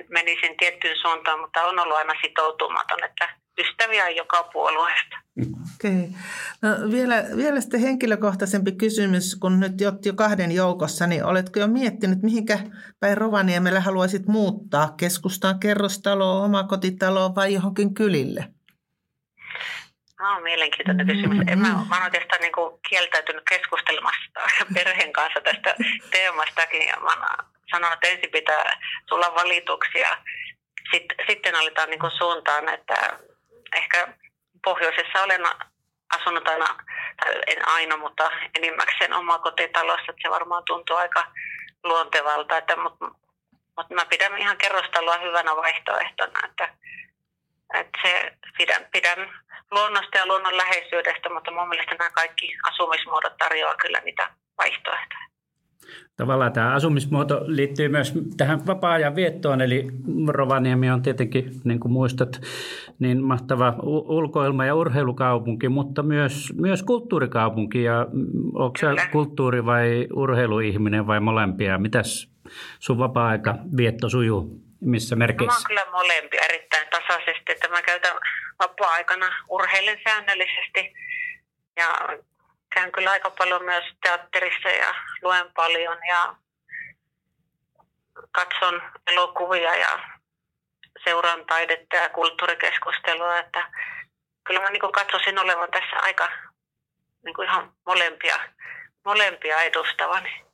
menisin 0.10 0.58
tiettyyn 0.58 0.98
suuntaan, 0.98 1.40
mutta 1.40 1.62
on 1.62 1.80
ollut 1.80 1.98
aina 1.98 2.14
sitoutumaton, 2.22 3.04
että 3.04 3.30
ystäviä 3.60 4.10
joka 4.10 4.44
puolueesta. 4.54 5.18
Okei. 5.40 5.92
Okay. 5.92 6.20
No 6.62 6.92
vielä, 6.92 7.24
vielä 7.38 7.62
sitten 7.62 7.80
henkilökohtaisempi 7.80 8.72
kysymys, 8.72 9.36
kun 9.36 9.60
nyt 9.60 9.82
olet 9.82 10.06
jo 10.06 10.14
kahden 10.14 10.52
joukossa, 10.52 11.08
niin 11.08 11.26
oletko 11.26 11.60
jo 11.60 11.68
miettinyt, 11.68 12.22
mihinkä 12.22 12.60
päin 13.00 13.18
Rovaniemellä 13.18 13.80
haluaisit 13.80 14.28
muuttaa? 14.28 14.94
Keskustaan, 14.98 15.60
kerrostaloon, 15.60 16.46
omakotitaloon 16.46 17.36
vai 17.36 17.54
johonkin 17.54 17.94
kylille? 17.94 18.46
No, 20.20 20.36
on 20.36 20.44
mielenkiintoinen 20.44 21.08
kysymys. 21.08 21.38
En 21.48 21.60
mä, 21.60 21.68
mä 21.68 21.96
olen 21.96 22.04
oikeastaan 22.04 22.42
niin 22.42 22.52
kuin 22.52 22.80
kieltäytynyt 22.90 23.44
keskustelemasta 23.50 24.40
perheen 24.74 25.14
kanssa 25.14 25.42
tästä 25.42 25.76
teemastakin. 26.12 26.88
Ja 26.88 26.96
mä 27.00 27.38
sanon, 27.72 27.94
että 27.94 28.08
ensin 28.08 28.32
pitää 28.32 28.80
tulla 29.10 29.36
valituksia. 29.36 30.18
Sitten, 30.92 31.18
sitten 31.30 31.56
aletaan 31.56 31.90
niin 31.90 32.00
kuin 32.00 32.18
suuntaan, 32.18 32.70
että 32.70 33.20
ehkä 33.76 34.08
pohjoisessa 34.64 35.24
olen 35.24 35.42
asunut 36.16 36.48
aina, 36.48 36.66
tai 37.18 37.42
en 37.48 37.68
aina, 37.68 37.98
mutta 37.98 38.32
enimmäkseen 38.56 39.14
omakotitalossa, 39.14 40.06
että 40.10 40.22
se 40.22 40.30
varmaan 40.30 40.64
tuntuu 40.68 40.96
aika 40.96 41.32
luontevalta, 41.84 42.58
että, 42.58 42.76
mutta, 42.76 43.06
mutta 43.78 43.94
mä 43.94 44.06
pidän 44.06 44.38
ihan 44.38 44.58
kerrostaloa 44.58 45.18
hyvänä 45.18 45.56
vaihtoehtona, 45.56 46.40
että, 46.50 46.70
että 47.74 48.00
se, 48.04 48.34
pidän, 48.58 48.86
pidän 48.92 49.34
luonnosta 49.72 50.18
ja 50.18 50.26
luonnon 50.26 50.58
läheisyydestä, 50.58 51.30
mutta 51.30 51.52
mun 51.52 51.70
mielestä 51.70 51.96
nämä 51.96 52.10
kaikki 52.10 52.58
asumismuodot 52.64 53.38
tarjoaa 53.38 53.76
kyllä 53.76 54.00
niitä 54.00 54.30
vaihtoehtoja. 54.58 55.37
Tavallaan 56.18 56.54
tämä 56.54 56.74
asumismuoto 56.74 57.42
liittyy 57.46 57.90
myös 57.90 58.14
tähän 58.38 58.68
vapaa-ajan 58.68 59.16
viettoon, 59.16 59.62
eli 59.62 59.88
Rovaniemi 60.28 60.92
on 60.92 61.02
tietenkin, 61.02 61.52
niin 61.64 61.80
kuin 61.80 61.92
muistat, 61.92 62.42
niin 63.00 63.24
mahtava 63.24 63.76
ulkoilma- 63.84 64.66
ja 64.66 64.76
urheilukaupunki, 64.76 65.70
mutta 65.70 66.04
myös, 66.04 66.54
myös 66.56 66.84
kulttuurikaupunki. 66.84 67.84
Ja 67.84 68.08
onko 68.54 68.74
se 68.80 68.88
kulttuuri- 69.12 69.66
vai 69.66 70.08
urheiluihminen 70.14 71.08
vai 71.08 71.20
molempia? 71.20 71.78
Mitäs 71.78 72.30
sun 72.80 72.98
vapaa-aika 72.98 73.56
vietto 73.78 74.10
sujuu? 74.10 74.62
Missä 74.82 75.16
merkeissä? 75.16 75.60
No, 75.60 75.62
mä 75.62 75.68
kyllä 75.68 75.92
molempia 75.92 76.42
erittäin 76.50 76.88
tasaisesti, 76.90 77.52
että 77.52 77.68
mä 77.68 77.82
käytän 77.82 78.16
vapaa-aikana 78.60 79.26
urheilen 79.50 79.98
säännöllisesti 80.04 80.94
ja 81.78 82.18
käyn 82.76 82.92
kyllä 82.92 83.12
aika 83.12 83.30
paljon 83.30 83.66
myös 83.66 83.84
teatterissa 84.04 84.70
ja 84.70 84.96
luen 85.22 85.52
paljon 85.56 85.98
ja 86.10 86.36
katson 88.32 88.82
elokuvia 89.08 89.76
ja 89.76 90.00
seuraan 91.04 91.46
taidetta 91.46 91.96
ja 91.96 92.10
kulttuurikeskustelua, 92.10 93.40
että 93.40 93.72
kyllä 94.48 94.62
mä 94.62 94.70
niin 94.70 94.92
katsoisin 94.96 95.40
olevan 95.40 95.70
tässä 95.72 95.96
aika 96.02 96.30
niin 97.26 97.36
kuin 97.36 97.48
ihan 97.48 97.74
molempia, 97.86 98.36
molempia 99.06 99.62
edustavani. 99.62 100.48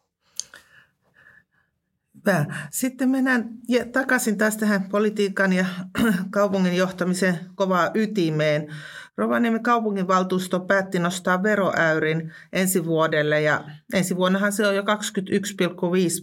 Hyvä. 2.27 2.45
Sitten 2.69 3.09
mennään 3.09 3.43
takaisin 3.91 4.37
taas 4.37 4.57
tähän 4.57 4.89
politiikan 4.89 5.53
ja 5.53 5.65
kaupungin 6.31 6.77
johtamisen 6.77 7.39
kovaa 7.55 7.91
ytimeen. 7.93 8.73
Rovaniemen 9.17 9.63
kaupunginvaltuusto 9.63 10.59
päätti 10.59 10.99
nostaa 10.99 11.43
veroäyrin 11.43 12.33
ensi 12.53 12.85
vuodelle 12.85 13.41
ja 13.41 13.63
ensi 13.93 14.15
vuonnahan 14.15 14.51
se 14.51 14.67
on 14.67 14.75
jo 14.75 14.81
21,5 14.81 14.87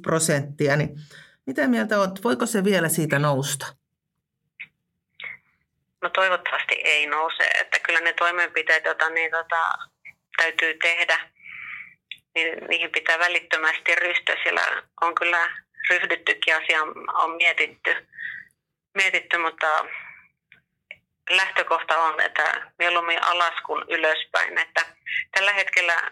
prosenttia. 0.02 0.76
Niin 0.76 0.88
mitä 1.46 1.66
mieltä 1.66 2.00
olet, 2.00 2.24
voiko 2.24 2.46
se 2.46 2.64
vielä 2.64 2.88
siitä 2.88 3.18
nousta? 3.18 3.66
No 6.02 6.10
toivottavasti 6.10 6.74
ei 6.74 7.06
nouse, 7.06 7.44
että 7.60 7.78
kyllä 7.78 8.00
ne 8.00 8.12
toimenpiteet, 8.12 8.84
joita 8.84 9.10
niin, 9.10 9.30
tota, 9.30 9.78
täytyy 10.36 10.74
tehdä, 10.82 11.30
niin 12.34 12.58
niihin 12.68 12.90
pitää 12.90 13.18
välittömästi 13.18 13.94
ryhtyä. 13.94 14.36
Siellä 14.42 14.82
on 15.00 15.14
kyllä 15.14 15.50
ryhdyttykin 15.90 16.56
asia 16.56 16.82
on 17.14 17.36
mietitty, 17.36 18.08
mietitty, 18.94 19.38
mutta 19.38 19.66
lähtökohta 21.30 21.98
on, 21.98 22.20
että 22.20 22.70
mieluummin 22.78 23.24
alas 23.24 23.54
kuin 23.66 23.84
ylöspäin. 23.88 24.58
Että 24.58 24.86
tällä 25.32 25.52
hetkellä 25.52 26.10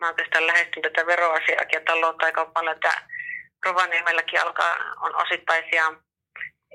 mä 0.00 0.08
oikeastaan 0.08 0.46
lähestyn 0.46 0.82
tätä 0.82 1.06
veroasiaakin 1.06 1.76
ja 1.76 1.84
taloutta 1.86 2.26
aika 2.26 2.44
paljon, 2.44 2.74
että 2.74 3.02
Rovaniemelläkin 3.66 4.42
alkaa, 4.42 4.76
on 5.00 5.14
osittaisia 5.14 5.92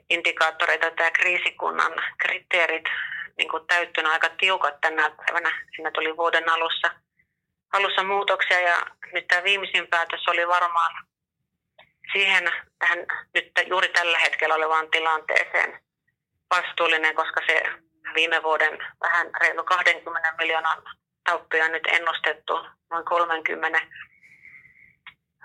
indikaattoreita, 0.10 0.92
tämä 0.92 1.12
kriisikunnan 1.12 1.94
kriteerit 2.18 2.86
niin 3.38 3.50
täyttynä 3.68 4.12
aika 4.12 4.30
tiukat 4.30 4.82
tänä 4.82 5.10
päivänä. 5.10 5.68
Siinä 5.76 5.92
tuli 5.92 6.18
vuoden 6.18 6.50
alussa, 6.50 6.92
alussa 7.74 8.04
muutoksia 8.04 8.60
ja 8.60 8.86
nyt 9.14 9.28
tämä 9.28 9.44
viimeisin 9.44 9.88
päätös 9.88 10.28
oli 10.28 10.48
varmaan 10.48 11.06
siihen 12.14 12.52
tähän 12.80 13.00
nyt 13.34 13.52
juuri 13.66 13.90
tällä 13.90 14.20
hetkellä 14.20 14.56
olevaan 14.56 14.92
tilanteeseen 14.92 15.80
vastuullinen, 16.52 17.16
koska 17.16 17.42
se 17.48 17.64
viime 18.16 18.44
vuoden 18.44 18.78
vähän 19.02 19.30
reilu 19.42 19.64
20 19.64 20.34
miljoonan 20.38 20.84
tappia 21.24 21.68
nyt 21.68 21.88
ennustettu 21.88 22.68
noin 22.90 23.06
30 23.06 23.80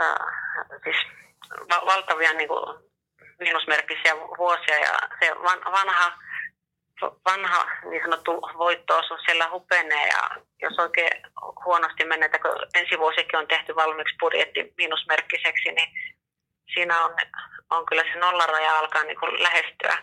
äh, 0.01 0.17
siis 0.85 0.97
valtavia 1.87 2.33
niin 2.33 2.49
kuin, 2.49 2.87
miinusmerkkisiä 3.41 4.17
vuosia. 4.39 4.79
Ja 4.79 4.99
se 5.21 5.35
vanha, 5.43 6.13
vanha 7.25 7.67
niin 7.91 8.03
sanottu 8.03 8.33
voittoosuus 8.59 9.21
siellä 9.27 9.51
hupenee. 9.51 10.07
Ja 10.07 10.31
jos 10.63 10.79
oikein 10.79 11.23
huonosti 11.65 12.05
menee, 12.05 12.29
kun 12.29 12.67
ensi 12.75 12.99
vuosikin 12.99 13.39
on 13.39 13.49
tehty 13.49 13.77
valmiiksi 13.77 14.17
budjetti 14.21 14.75
miinusmerkkiseksi, 14.77 15.73
niin 15.73 15.89
siinä 16.75 17.05
on, 17.05 17.15
on 17.71 17.87
kyllä 17.87 18.03
se 18.03 18.19
nollaraja 18.19 18.79
alkaa 18.79 19.03
niin 19.03 19.21
kuin 19.21 19.43
lähestyä, 19.43 19.99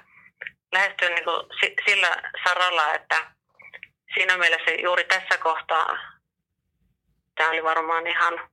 lähestyä 0.74 1.10
niin 1.10 1.24
kuin 1.24 1.48
sillä 1.86 2.32
saralla, 2.48 2.94
että 2.94 3.32
siinä 4.14 4.38
mielessä 4.38 4.72
juuri 4.72 5.04
tässä 5.04 5.38
kohtaa 5.38 5.98
tämä 7.36 7.50
oli 7.50 7.64
varmaan 7.64 8.08
ihan 8.08 8.50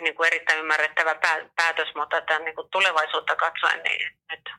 niin 0.00 0.14
kuin 0.14 0.26
erittäin 0.26 0.58
ymmärrettävä 0.58 1.14
päätös, 1.56 1.94
mutta 1.94 2.20
tämän 2.20 2.44
niin 2.44 2.54
kuin 2.54 2.68
tulevaisuutta 2.70 3.36
katsoen, 3.36 3.82
niin 3.82 4.16
nyt 4.30 4.50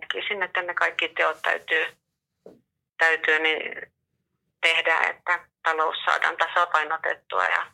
nykyisin, 0.00 0.42
että 0.42 0.62
ne 0.62 0.74
kaikki 0.74 1.08
teot 1.08 1.42
täytyy, 1.42 1.86
täytyy 2.98 3.38
niin 3.38 3.92
tehdä, 4.60 5.00
että 5.00 5.46
talous 5.62 5.96
saadaan 6.04 6.36
tasapainotettua 6.36 7.44
ja 7.44 7.66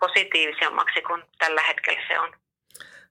positiivisemmaksi 0.00 1.02
kuin 1.02 1.22
tällä 1.38 1.62
hetkellä 1.62 2.00
se 2.08 2.18
on. 2.18 2.36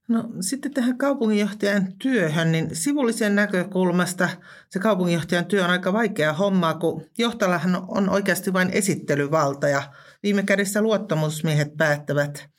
No 0.07 0.29
sitten 0.39 0.73
tähän 0.73 0.97
kaupunginjohtajan 0.97 1.93
työhön, 1.99 2.51
niin 2.51 2.75
sivullisen 2.75 3.35
näkökulmasta 3.35 4.29
se 4.69 4.79
kaupunginjohtajan 4.79 5.45
työ 5.45 5.63
on 5.63 5.69
aika 5.69 5.93
vaikea 5.93 6.33
hommaa, 6.33 6.73
kun 6.73 7.05
johtajallahan 7.17 7.83
on 7.87 8.09
oikeasti 8.09 8.53
vain 8.53 8.69
esittelyvalta 8.69 9.67
ja 9.67 9.83
viime 10.23 10.43
kädessä 10.43 10.81
luottamusmiehet 10.81 11.77
päättävät. 11.77 12.49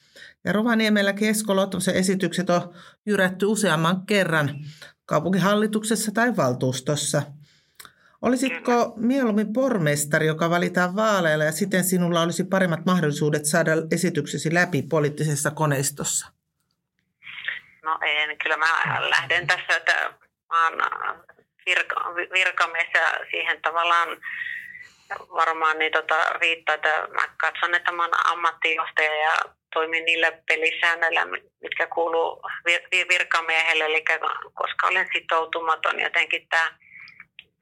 Ja 0.44 0.52
Rovaniemellä 0.52 1.12
Kesko 1.12 1.52
esitykset 1.94 2.50
on 2.50 2.75
jyrätty 3.06 3.46
useamman 3.46 4.06
kerran 4.06 4.50
kaupunginhallituksessa 5.06 6.12
tai 6.12 6.37
valtuustossa. 6.37 7.22
Olisitko 8.22 8.94
mieluummin 8.96 9.52
pormestari, 9.52 10.26
joka 10.26 10.50
valitaan 10.50 10.96
vaaleilla 10.96 11.44
ja 11.44 11.52
siten 11.52 11.84
sinulla 11.84 12.22
olisi 12.22 12.44
paremmat 12.44 12.87
mahdollisuudet 12.87 13.44
saada 13.44 13.72
esityksesi 13.90 14.54
läpi 14.54 14.82
poliittisessa 14.82 15.50
koneistossa? 15.50 16.41
No 17.82 17.98
en, 18.02 18.38
kyllä 18.38 18.56
mä 18.56 18.66
lähden 19.10 19.46
tässä, 19.46 19.76
että 19.76 20.14
mä 20.52 20.64
oon 20.64 20.82
virka, 21.66 22.14
virkamies 22.32 22.88
ja 22.94 23.26
siihen 23.30 23.62
tavallaan 23.62 24.08
varmaan 25.18 25.78
niin 25.78 25.92
tota, 25.92 26.32
riittää, 26.32 26.74
että 26.74 27.08
mä 27.10 27.28
katson, 27.36 27.74
että 27.74 27.92
mä 27.92 28.02
oon 28.02 28.26
ammattijohtaja 28.26 29.14
ja 29.14 29.32
toimin 29.72 30.04
niillä 30.04 30.32
pelisäännöillä, 30.48 31.26
mitkä 31.62 31.86
kuuluu 31.86 32.42
vir- 32.68 33.08
virkamiehelle, 33.08 33.84
eli 33.84 34.04
koska 34.54 34.86
olen 34.86 35.08
sitoutumaton 35.12 36.00
jotenkin 36.00 36.48
tämä 36.48 36.70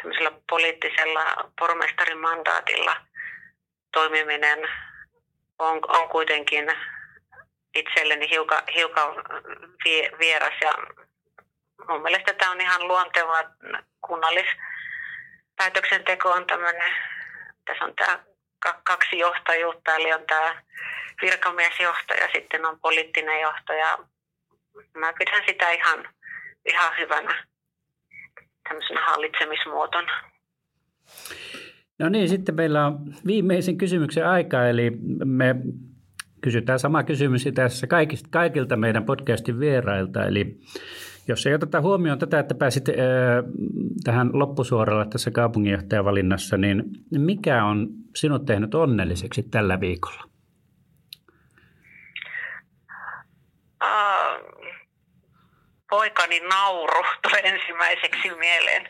tämmöisellä 0.03 0.33
poliittisella 0.51 1.51
pormestarin 1.59 2.19
mandaatilla 2.19 2.97
toimiminen 3.93 4.69
on, 5.59 5.81
on 5.89 6.09
kuitenkin 6.09 6.73
itselleni 7.75 8.31
hiukan, 8.31 8.63
hiukan 8.75 9.15
vieras. 10.19 10.55
Ja 10.61 10.73
mun 11.89 12.03
mielestä 12.03 12.33
tämä 12.33 12.51
on 12.51 12.61
ihan 12.61 12.89
luonteva 12.89 13.45
kunnallispäätöksenteko 14.07 16.31
on 16.31 16.47
tämmöinen, 16.47 16.93
tässä 17.65 17.85
on 17.85 17.95
tämä 17.97 18.25
kaksi 18.83 19.19
johtajuutta, 19.19 19.95
eli 19.95 20.13
on 20.13 20.25
tämä 20.27 20.63
virkamiesjohto 21.23 22.15
ja 22.15 22.29
sitten 22.35 22.67
on 22.67 22.81
poliittinen 22.81 23.41
johto 23.41 23.73
ja 23.73 23.99
mä 24.97 25.13
pidän 25.19 25.43
sitä 25.47 25.71
ihan, 25.71 26.09
ihan 26.65 26.93
hyvänä 26.99 27.47
tämmöisenä 28.69 29.05
hallitsemismuotona. 29.05 30.31
No 31.99 32.09
niin, 32.09 32.29
sitten 32.29 32.55
meillä 32.55 32.87
on 32.87 33.15
viimeisen 33.27 33.79
kysymyksen 33.79 34.27
aika, 34.27 34.69
eli 34.69 34.91
me 35.25 35.55
kysytään 36.41 36.79
sama 36.79 37.03
kysymys 37.03 37.49
tässä 37.55 37.87
kaikista, 37.87 38.29
kaikilta 38.31 38.77
meidän 38.77 39.05
podcastin 39.05 39.61
vierailta. 39.61 40.25
Eli 40.25 40.61
jos 41.29 41.47
ei 41.47 41.55
oteta 41.55 41.81
huomioon 41.81 42.19
tätä, 42.19 42.39
että 42.39 42.55
pääsit 42.55 42.89
äh, 42.89 42.95
tähän 44.05 44.31
loppusuoralla 44.33 45.05
tässä 45.05 45.31
kaupunginjohtajavalinnassa, 45.31 46.57
niin 46.57 46.85
mikä 47.11 47.65
on 47.65 47.89
sinut 48.17 48.45
tehnyt 48.47 48.75
onnelliseksi 48.75 49.43
tällä 49.43 49.81
viikolla? 49.81 50.25
Uh, 53.85 54.51
poikani 55.91 56.41
nauru 56.41 57.05
tulee 57.23 57.41
ensimmäiseksi 57.45 58.35
mieleen. 58.39 58.89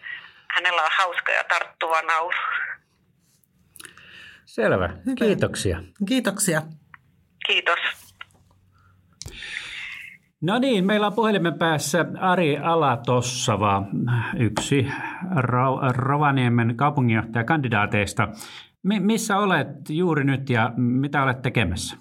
Hänellä 0.48 0.82
on 0.82 0.90
hauska 0.98 1.32
ja 1.32 1.44
tarttuva 1.44 2.02
nauru. 2.02 2.38
Selvä. 4.44 4.90
Kiitoksia. 5.18 5.82
Kiitoksia. 6.08 6.62
Kiitos. 7.50 7.78
No 10.40 10.58
niin, 10.58 10.86
meillä 10.86 11.06
on 11.06 11.14
puhelimen 11.14 11.58
päässä 11.58 12.04
Ari 12.20 12.58
Alatossava, 12.58 13.82
yksi 14.38 14.86
Rovaniemen 15.96 16.76
kaupunginjohtajakandidaateista. 16.76 18.28
missä 18.82 19.36
olet 19.36 19.66
juuri 19.88 20.24
nyt 20.24 20.50
ja 20.50 20.70
mitä 20.76 21.22
olet 21.22 21.42
tekemässä? 21.42 21.96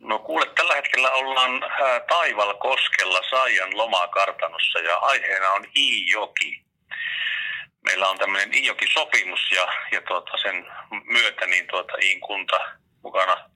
No 0.00 0.18
kuule, 0.18 0.46
tällä 0.54 0.74
hetkellä 0.74 1.10
ollaan 1.10 1.60
Taivalkoskella 2.08 3.20
Saijan 3.30 3.76
lomakartanossa 3.76 4.78
ja 4.78 4.96
aiheena 4.96 5.48
on 5.48 5.64
Iijoki. 5.76 6.62
Meillä 7.84 8.08
on 8.08 8.18
tämmöinen 8.18 8.54
Iijoki-sopimus 8.54 9.50
ja, 9.50 9.66
ja 9.92 10.02
tuota, 10.02 10.38
sen 10.42 10.66
myötä 11.04 11.46
niin 11.46 11.66
tuota, 11.66 11.92
Iin 12.02 12.20
kunta 12.20 12.58
mukana 13.02 13.50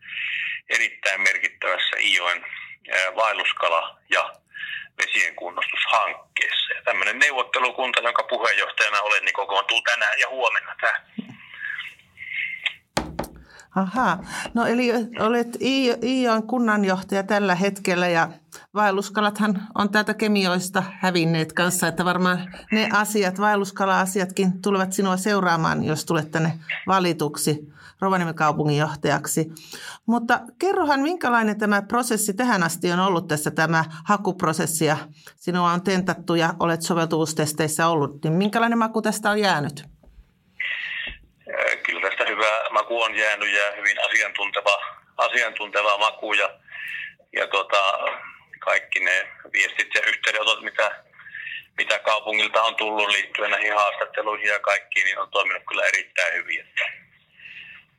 erittäin 0.69 1.21
merkittävässä 1.21 1.97
Iijoen 2.01 2.45
vaelluskala- 3.17 3.99
ja 4.11 4.33
vesien 4.99 5.35
kunnostushankkeessa. 5.35 6.73
Ja 6.75 6.83
tämmöinen 6.83 7.19
neuvottelukunta, 7.19 8.01
jonka 8.01 8.23
puheenjohtajana 8.23 9.01
olen, 9.01 9.25
niin 9.25 9.33
kokoontuu 9.33 9.83
tänään 9.83 10.19
ja 10.19 10.29
huomenna 10.29 10.75
tähän. 10.81 11.07
Aha, 13.75 14.19
no 14.55 14.67
eli 14.67 14.91
olet 15.19 15.57
Iion 16.03 16.47
kunnanjohtaja 16.47 17.23
tällä 17.23 17.55
hetkellä 17.55 18.09
ja 18.09 18.29
vaelluskalathan 18.75 19.63
on 19.75 19.91
täältä 19.91 20.15
kemioista 20.15 20.83
hävinneet 21.01 21.53
kanssa, 21.53 21.89
että 21.89 22.05
varmaan 22.05 22.55
ne 22.73 22.89
asiat, 22.93 23.41
vaelluskala-asiatkin 23.41 24.63
tulevat 24.63 24.93
sinua 24.93 25.17
seuraamaan, 25.17 25.85
jos 25.85 26.05
tulet 26.05 26.31
tänne 26.31 26.59
valituksi 26.87 27.73
Rovaniemen 28.01 28.35
kaupunginjohtajaksi. 28.35 29.53
Mutta 30.07 30.41
kerrohan, 30.59 31.01
minkälainen 31.01 31.59
tämä 31.59 31.83
prosessi 31.83 32.35
tähän 32.35 32.63
asti 32.63 32.93
on 32.93 33.01
ollut 33.01 33.29
tässä 33.29 33.51
tämä 33.51 33.85
hakuprosessi 34.05 34.85
ja 34.85 34.97
sinua 35.37 35.73
on 35.73 35.83
tentattu 35.83 36.35
ja 36.35 36.55
olet 36.61 36.83
soveltuvuustesteissä 36.83 37.89
ollut, 37.89 38.25
niin 38.25 38.33
minkälainen 38.33 38.79
maku 38.79 39.03
tästä 39.03 39.31
on 39.31 39.39
jäänyt? 39.39 39.85
Kyllä 41.87 42.11
maku 42.73 43.03
on 43.03 43.15
jäänyt 43.15 43.53
ja 43.55 43.73
hyvin 43.77 43.97
asiantunteva, 44.05 44.77
asiantunteva 45.17 45.99
maku 45.99 46.33
ja, 46.33 46.59
ja 47.33 47.47
tota, 47.47 47.83
kaikki 48.59 49.01
ne 49.01 49.29
viestit 49.53 49.95
ja 49.95 50.01
yhteydenotot, 50.07 50.63
mitä, 50.63 51.05
mitä 51.79 51.99
kaupungilta 51.99 52.63
on 52.63 52.77
tullut 52.77 53.09
liittyen 53.09 53.51
näihin 53.51 53.75
haastatteluihin 53.75 54.49
ja 54.49 54.61
kaikkiin, 54.61 55.05
niin 55.05 55.19
on 55.19 55.31
toiminut 55.31 55.63
kyllä 55.69 55.83
erittäin 55.85 56.35
hyvin. 56.35 56.61
Että, 56.61 56.85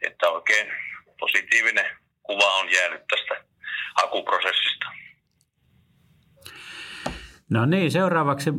että 0.01 0.29
oikein 0.29 0.73
positiivinen 1.19 1.97
kuva 2.23 2.53
on 2.53 2.71
jäänyt 2.71 3.01
tästä 3.09 3.43
hakuprosessista. 3.95 4.85
No 7.49 7.65
niin, 7.65 7.91
seuraavaksi 7.91 8.49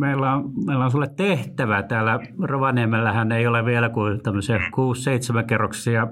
meillä 0.00 0.32
on, 0.32 0.52
meillä 0.66 0.84
on 0.84 0.90
sulle 0.90 1.10
tehtävä. 1.16 1.82
Täällä 1.82 2.20
Rovaniemellähän 2.42 3.32
ei 3.32 3.46
ole 3.46 3.64
vielä 3.64 3.88
kuin 3.88 4.22
tämmöisiä 4.22 4.56
6-7 5.42 5.44
kerroksia 5.46 6.06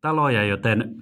taloja, 0.00 0.44
joten 0.44 0.94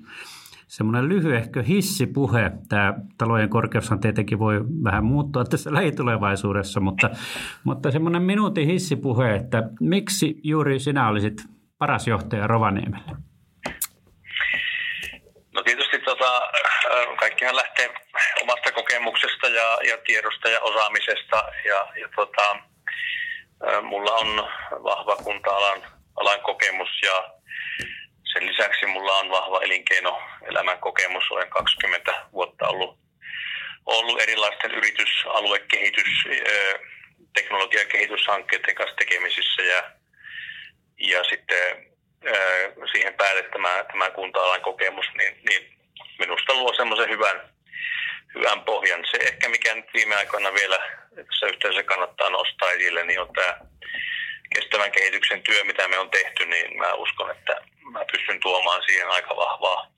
semmoinen 0.67 1.09
lyhyehkö 1.09 1.63
hissipuhe. 1.63 2.53
Tämä 2.69 2.95
talojen 3.19 3.49
korkeushan 3.49 4.01
tietenkin 4.01 4.39
voi 4.39 4.61
vähän 4.85 5.05
muuttua 5.05 5.45
tässä 5.45 5.73
lähitulevaisuudessa, 5.79 6.81
mutta, 6.81 7.11
mutta 7.65 7.91
semmoinen 7.91 8.23
minuutin 8.23 8.67
hissipuhe, 8.67 9.35
että 9.35 9.63
miksi 9.81 10.41
juuri 10.43 10.79
sinä 10.79 11.09
olisit 11.09 11.37
paras 11.79 12.09
johtaja 12.09 12.47
Rovaniemelle? 12.47 13.13
No 15.55 15.63
tietysti 15.63 15.99
tota, 15.99 16.41
kaikkihan 17.21 17.57
lähtee 17.57 17.95
omasta 18.43 18.73
kokemuksesta 18.99 19.49
ja, 19.49 19.79
ja 19.89 19.99
tiedosta 19.99 20.49
ja 20.49 20.61
osaamisesta 20.61 21.45
ja, 21.65 21.87
ja 22.01 22.09
tota, 22.17 22.57
mulla 23.83 24.13
on 24.13 24.37
vahva 24.85 25.17
kunta-alan 25.17 25.83
alan 26.17 26.41
kokemus 26.41 26.89
ja 27.03 27.35
sen 28.33 28.47
lisäksi 28.47 28.87
mulla 28.87 29.13
on 29.13 29.31
vahva 29.31 29.61
elinkeinoelämän 29.63 30.79
kokemus. 30.79 31.25
Olen 31.31 31.51
20 31.51 32.27
vuotta 32.33 32.69
ollut, 32.69 32.99
ollut 33.87 34.21
erilaisten 34.21 34.71
yritys, 34.71 35.25
aluekehitys, 35.27 36.25
teknologiakehityshankkeiden 37.35 38.75
kanssa 38.75 38.97
tekemisissä 38.97 39.63
ja, 39.63 39.83
ja 40.99 41.25
sitten 41.25 41.87
siihen 42.93 43.15
päälle 43.15 43.43
tämä, 43.43 43.85
tämä 43.93 44.11
kunta-alan 44.11 44.61
kokemus, 44.61 45.07
niin, 45.19 45.41
niin 45.49 45.79
minusta 46.19 46.55
luo 46.55 46.75
semmoisen 46.75 47.11
hyvän, 47.11 47.58
hyvän 48.39 48.61
pohjan. 48.65 49.05
Se 49.11 49.17
ehkä 49.17 49.49
mikä 49.49 49.75
nyt 49.75 49.87
viime 49.95 50.15
aikoina 50.17 50.55
vielä 50.55 50.79
tässä 51.17 51.47
yhteydessä 51.47 51.83
kannattaa 51.83 52.31
nostaa 52.31 52.71
esille, 52.71 53.05
niin 53.05 53.21
on 53.21 53.33
tämä 53.33 53.61
kestävän 54.55 54.93
kehityksen 54.93 55.43
työ, 55.43 55.65
mitä 55.65 55.89
me 55.89 55.99
on 55.99 56.11
tehty, 56.11 56.47
niin 56.47 56.79
mä 56.79 56.93
uskon, 56.95 57.31
että 57.31 57.61
mä 57.93 58.05
pystyn 58.13 58.41
tuomaan 58.41 58.83
siihen 58.87 59.09
aika 59.09 59.37
vahvaa, 59.37 59.91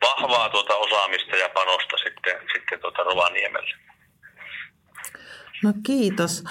vahvaa 0.00 0.48
tuota 0.48 0.76
osaamista 0.76 1.36
ja 1.36 1.48
panosta 1.48 1.96
sitten, 1.96 2.36
sitten 2.52 2.80
tuota 2.80 3.02
Rovaniemelle. 3.02 3.74
No 5.64 5.72
kiitos. 5.86 6.44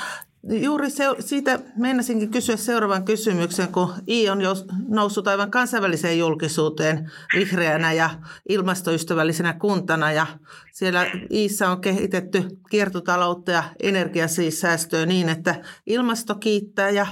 Juuri 0.49 0.89
se, 0.89 1.03
siitä 1.19 1.59
meinasinkin 1.77 2.31
kysyä 2.31 2.57
seuraavan 2.57 3.05
kysymyksen, 3.05 3.67
kun 3.67 3.93
I 4.07 4.29
on 4.29 4.41
jo 4.41 4.51
noussut 4.87 5.27
aivan 5.27 5.51
kansainväliseen 5.51 6.19
julkisuuteen 6.19 7.11
vihreänä 7.35 7.93
ja 7.93 8.09
ilmastoystävällisenä 8.49 9.53
kuntana. 9.53 10.11
Ja 10.11 10.27
siellä 10.71 11.05
Iissä 11.31 11.69
on 11.69 11.81
kehitetty 11.81 12.43
kiertotaloutta 12.69 13.51
ja 13.51 13.63
energiasäästöä 13.83 15.05
niin, 15.05 15.29
että 15.29 15.55
ilmasto 15.85 16.35
kiittää 16.35 16.89
ja 16.89 17.07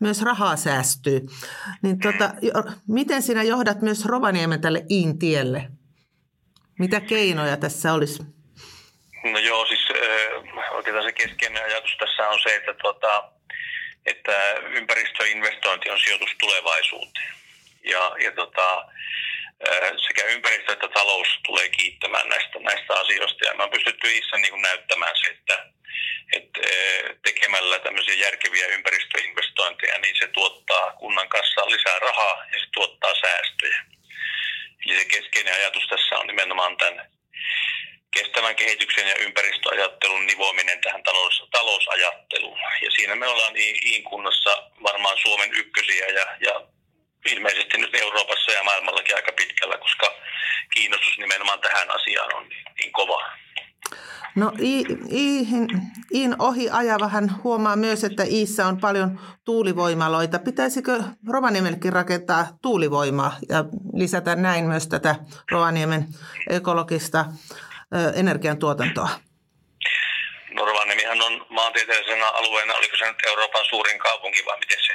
myös 0.00 0.22
rahaa 0.22 0.56
säästyy. 0.56 1.20
Niin 1.82 1.98
tota, 1.98 2.34
miten 2.88 3.22
sinä 3.22 3.42
johdat 3.42 3.82
myös 3.82 4.04
Rovaniemen 4.04 4.60
tälle 4.60 4.86
Iin 4.90 5.18
tielle? 5.18 5.68
Mitä 6.78 7.00
keinoja 7.00 7.56
tässä 7.56 7.92
olisi? 7.92 8.22
No 9.32 9.38
joo, 9.38 9.66
siis 9.66 9.80
äh, 9.90 10.37
oikeastaan 10.78 11.08
se 11.08 11.12
keskeinen 11.12 11.64
ajatus 11.64 11.96
tässä 11.98 12.28
on 12.28 12.40
se, 12.42 12.54
että, 12.54 12.74
tuota, 12.74 13.12
että 14.06 14.54
ympäristöinvestointi 14.78 15.90
on 15.90 16.00
sijoitus 16.00 16.34
tulevaisuuteen. 16.40 17.32
Ja, 17.84 18.12
ja 18.24 18.32
tota, 18.32 18.78
äh, 19.68 19.92
sekä 20.06 20.24
ympäristö 20.24 20.72
että 20.72 20.88
talous 20.88 21.28
tulee 21.46 21.68
kiittämään 21.68 22.28
näistä, 22.28 22.58
näistä 22.58 22.94
asioista. 22.94 23.46
Ja 23.46 23.54
me 23.54 23.62
on 23.62 23.70
pystytty 23.70 24.06
itse 24.16 24.36
niin 24.36 24.62
näyttämään 24.62 25.16
se, 25.22 25.28
että, 25.28 25.66
että 26.32 26.60
äh, 26.60 27.16
tekemällä 27.24 27.78
tämmöisiä 27.78 28.14
järkeviä 28.14 28.66
ympäristöinvestointeja, 28.66 29.98
niin 29.98 30.16
se 30.18 30.28
tuottaa 30.28 30.92
kunnan 30.92 31.28
kanssa 31.28 31.70
lisää 31.70 31.98
rahaa 31.98 32.44
ja 32.52 32.58
se 32.58 32.66
tuottaa 32.74 33.14
säästöjä. 33.14 33.84
Eli 34.86 34.98
se 34.98 35.04
keskeinen 35.04 35.54
ajatus 35.54 35.86
tässä 35.88 36.18
on 36.18 36.26
nimenomaan 36.26 36.76
tämän 36.76 37.17
kestävän 38.38 38.56
kehityksen 38.56 39.08
ja 39.08 39.14
ympäristöajattelun 39.18 40.26
nivoaminen 40.26 40.80
tähän 40.80 41.02
talous, 41.02 41.48
talousajatteluun. 41.50 42.58
Ja 42.82 42.90
siinä 42.90 43.14
me 43.14 43.26
ollaan 43.26 43.56
Iin 43.56 44.04
kunnassa 44.04 44.50
varmaan 44.82 45.16
Suomen 45.22 45.50
ykkösiä 45.54 46.06
ja, 46.06 46.26
ja 46.40 46.66
ilmeisesti 47.32 47.78
nyt 47.78 47.94
Euroopassa 47.94 48.52
ja 48.52 48.64
maailmallakin 48.64 49.16
aika 49.16 49.32
pitkällä, 49.32 49.78
koska 49.78 50.14
kiinnostus 50.74 51.18
nimenomaan 51.18 51.60
tähän 51.60 51.90
asiaan 51.90 52.36
on 52.36 52.48
niin, 52.48 52.64
niin 52.78 52.92
kova. 52.92 53.30
No 54.34 54.52
Iin, 54.60 55.80
Iin 56.14 56.36
ohi 56.38 56.70
ajavahan 56.70 57.42
huomaa 57.44 57.76
myös, 57.76 58.04
että 58.04 58.22
Iissä 58.22 58.66
on 58.66 58.80
paljon 58.80 59.20
tuulivoimaloita. 59.44 60.38
Pitäisikö 60.38 61.02
Rovaniemellekin 61.28 61.92
rakentaa 61.92 62.46
tuulivoimaa 62.62 63.36
ja 63.48 63.64
lisätä 63.94 64.36
näin 64.36 64.64
myös 64.64 64.86
tätä 64.88 65.14
Rovaniemen 65.50 66.06
ekologista 66.50 67.24
energiantuotantoa? 68.16 69.08
No 70.50 70.64
Rovaniemihän 70.64 71.22
on 71.22 71.46
maantieteellisenä 71.48 72.28
alueena, 72.28 72.74
oliko 72.74 72.96
se 72.96 73.06
nyt 73.06 73.26
Euroopan 73.26 73.64
suurin 73.68 73.98
kaupunki 73.98 74.44
vai 74.44 74.58
miten 74.58 74.78
se 74.86 74.92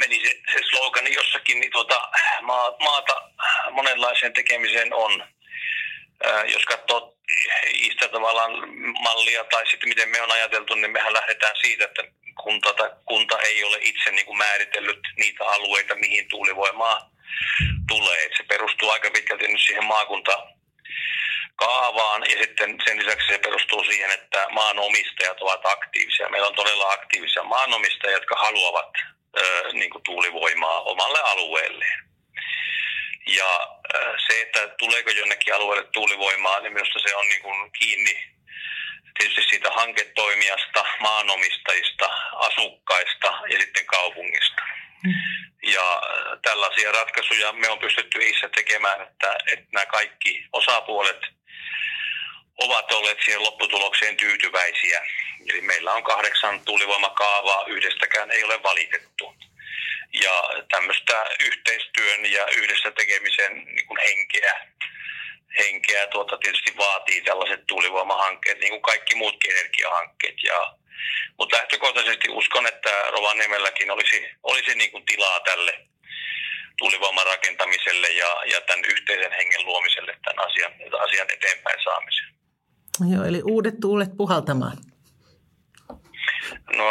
meni 0.00 0.20
se, 0.24 0.32
se 0.52 0.58
slogani 0.70 1.14
jossakin, 1.14 1.60
niin 1.60 1.72
tuota, 1.72 2.08
maa, 2.42 2.76
maata 2.80 3.30
monenlaiseen 3.70 4.32
tekemiseen 4.32 4.94
on. 4.94 5.24
Ää, 6.24 6.44
jos 6.44 6.64
katsoo 6.64 7.16
istä 7.72 8.08
tavallaan 8.08 8.52
mallia 9.00 9.44
tai 9.44 9.66
sitten 9.66 9.88
miten 9.88 10.08
me 10.08 10.22
on 10.22 10.32
ajateltu, 10.32 10.74
niin 10.74 10.90
mehän 10.90 11.12
lähdetään 11.12 11.56
siitä, 11.60 11.84
että 11.84 12.02
kunta, 12.42 12.72
tai 12.72 12.90
kunta 13.04 13.40
ei 13.40 13.64
ole 13.64 13.78
itse 13.80 14.10
niin 14.10 14.26
kuin 14.26 14.38
määritellyt 14.38 15.00
niitä 15.16 15.44
alueita, 15.44 15.94
mihin 15.94 16.28
tuulivoimaa 16.28 17.10
tulee. 17.88 18.24
Et 18.24 18.32
se 18.36 18.42
perustuu 18.42 18.90
aika 18.90 19.10
pitkälti 19.10 19.48
nyt 19.48 19.60
siihen 19.66 19.84
maakunta 19.84 20.46
kaavaan 21.64 22.22
ja 22.32 22.36
sitten 22.42 22.70
sen 22.84 22.98
lisäksi 22.98 23.26
se 23.26 23.38
perustuu 23.38 23.84
siihen, 23.84 24.10
että 24.10 24.46
maanomistajat 24.50 25.40
ovat 25.40 25.66
aktiivisia. 25.66 26.28
Meillä 26.28 26.48
on 26.48 26.54
todella 26.54 26.92
aktiivisia 26.92 27.42
maanomistajia, 27.42 28.16
jotka 28.16 28.36
haluavat 28.36 28.92
ö, 29.38 29.72
niin 29.72 29.90
kuin 29.90 30.02
tuulivoimaa 30.02 30.80
omalle 30.82 31.20
alueelleen. 31.20 32.00
Ja 33.26 33.50
se, 34.26 34.40
että 34.40 34.68
tuleeko 34.78 35.10
jonnekin 35.10 35.54
alueelle 35.54 35.88
tuulivoimaa, 35.92 36.60
niin 36.60 36.72
minusta 36.72 36.98
se 36.98 37.16
on 37.16 37.28
niin 37.28 37.42
kuin 37.42 37.72
kiinni 37.72 38.16
tietysti 39.18 39.42
siitä 39.50 39.70
hanketoimijasta, 39.70 40.84
maanomistajista, 41.00 42.06
asukkaista 42.32 43.28
ja 43.50 43.60
sitten 43.60 43.86
kaupungista. 43.86 44.62
Mm. 45.04 45.12
Ja 45.62 46.02
tällaisia 46.42 46.92
ratkaisuja 46.92 47.52
me 47.52 47.68
on 47.68 47.78
pystytty 47.78 48.18
itse 48.22 48.48
tekemään, 48.48 49.00
että, 49.00 49.38
että 49.52 49.66
nämä 49.72 49.86
kaikki 49.86 50.44
osapuolet– 50.52 51.20
ovat 52.60 52.92
olleet 52.92 53.18
siihen 53.24 53.42
lopputulokseen 53.42 54.16
tyytyväisiä. 54.16 55.02
Eli 55.48 55.60
meillä 55.60 55.92
on 55.92 56.02
kahdeksan 56.02 56.60
tuulivoimakaavaa, 56.60 57.64
yhdestäkään 57.66 58.30
ei 58.30 58.44
ole 58.44 58.62
valitettu. 58.62 59.34
Ja 60.12 60.42
tämmöistä 60.70 61.26
yhteistyön 61.40 62.32
ja 62.32 62.46
yhdessä 62.56 62.90
tekemisen 62.90 63.64
niin 63.64 63.86
kuin 63.86 64.00
henkeä, 64.08 64.66
henkeä 65.58 66.06
tuota 66.06 66.38
tietysti 66.38 66.76
vaatii 66.76 67.22
tällaiset 67.22 67.66
tuulivoimahankkeet, 67.66 68.60
niin 68.60 68.70
kuin 68.70 68.82
kaikki 68.82 69.14
muutkin 69.14 69.50
energiahankkeet. 69.50 70.36
Ja, 70.42 70.74
mutta 71.38 71.56
lähtökohtaisesti 71.56 72.28
uskon, 72.28 72.66
että 72.66 72.90
Rovaniemelläkin 73.10 73.90
olisi, 73.90 74.28
olisi 74.42 74.74
niin 74.74 74.90
kuin 74.90 75.04
tilaa 75.04 75.40
tälle 75.40 75.72
tuulivoiman 76.78 77.26
rakentamiselle 77.26 78.08
ja, 78.08 78.26
ja 78.52 78.60
tämän 78.60 78.84
yhteisen 78.84 79.32
hengen 79.32 79.66
luomiselle 79.66 80.16
tämän 80.24 80.46
asian, 80.46 80.72
asian 81.06 81.26
eteenpäin 81.32 81.84
saamiseen. 81.84 82.30
Joo, 83.12 83.24
eli 83.24 83.42
uudet 83.44 83.74
tuulet 83.80 84.10
puhaltamaan. 84.16 84.76
No, 86.76 86.84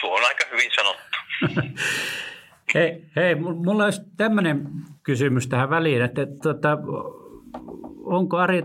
tuo 0.00 0.16
on 0.16 0.24
aika 0.24 0.44
hyvin 0.50 0.70
sanottu. 0.74 1.18
hei, 2.74 3.02
hei, 3.16 3.34
mulla 3.34 3.84
olisi 3.84 4.00
tämmöinen 4.16 4.66
kysymys 5.02 5.46
tähän 5.46 5.70
väliin, 5.70 6.02
että, 6.02 6.22
että 6.22 6.36
tota, 6.42 6.78
onko 8.04 8.36
Ari 8.36 8.62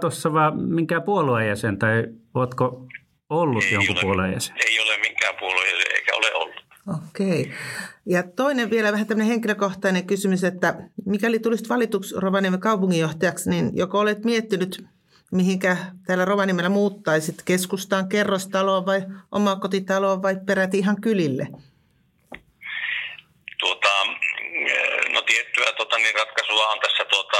tuossa 0.00 0.32
vaan 0.32 0.62
minkään 0.62 1.02
puolueen 1.02 1.48
jäsen 1.48 1.78
tai 1.78 2.04
oletko 2.34 2.86
ollut 3.30 3.64
ei 3.64 3.72
jonkun 3.72 3.96
ole, 3.96 4.02
puolueen 4.02 4.32
jäsen? 4.32 4.56
Ei 4.66 4.80
ole 4.80 4.98
minkään 4.98 5.34
puolueen 5.40 5.70
jäsen 5.70 5.94
eikä 5.94 6.16
ole 6.16 6.34
ollut. 6.34 6.64
Okei. 7.06 7.52
Ja 8.06 8.22
toinen 8.22 8.70
vielä 8.70 8.92
vähän 8.92 9.06
tämmöinen 9.06 9.28
henkilökohtainen 9.28 10.06
kysymys, 10.06 10.44
että 10.44 10.74
mikäli 11.06 11.38
tulisit 11.38 11.68
valituksi 11.68 12.14
Rovaniemen 12.18 12.60
kaupunginjohtajaksi, 12.60 13.50
niin 13.50 13.70
joko 13.74 13.98
olet 13.98 14.24
miettinyt 14.24 14.84
mihinkä 15.30 15.76
täällä 16.06 16.24
Rovaniemellä 16.24 16.68
muuttaisit? 16.68 17.42
Keskustaan, 17.44 18.08
kerrostaloon 18.08 18.86
vai 18.86 19.00
omakotitaloon 19.32 20.22
vai 20.22 20.36
peräti 20.46 20.78
ihan 20.78 21.00
kylille? 21.00 21.46
Tuota, 23.58 24.04
no 25.12 25.22
tiettyä 25.22 25.72
tuota, 25.76 25.96
niin 25.98 26.14
ratkaisua 26.14 26.68
on 26.68 26.80
tässä, 26.80 27.04
tuota, 27.04 27.36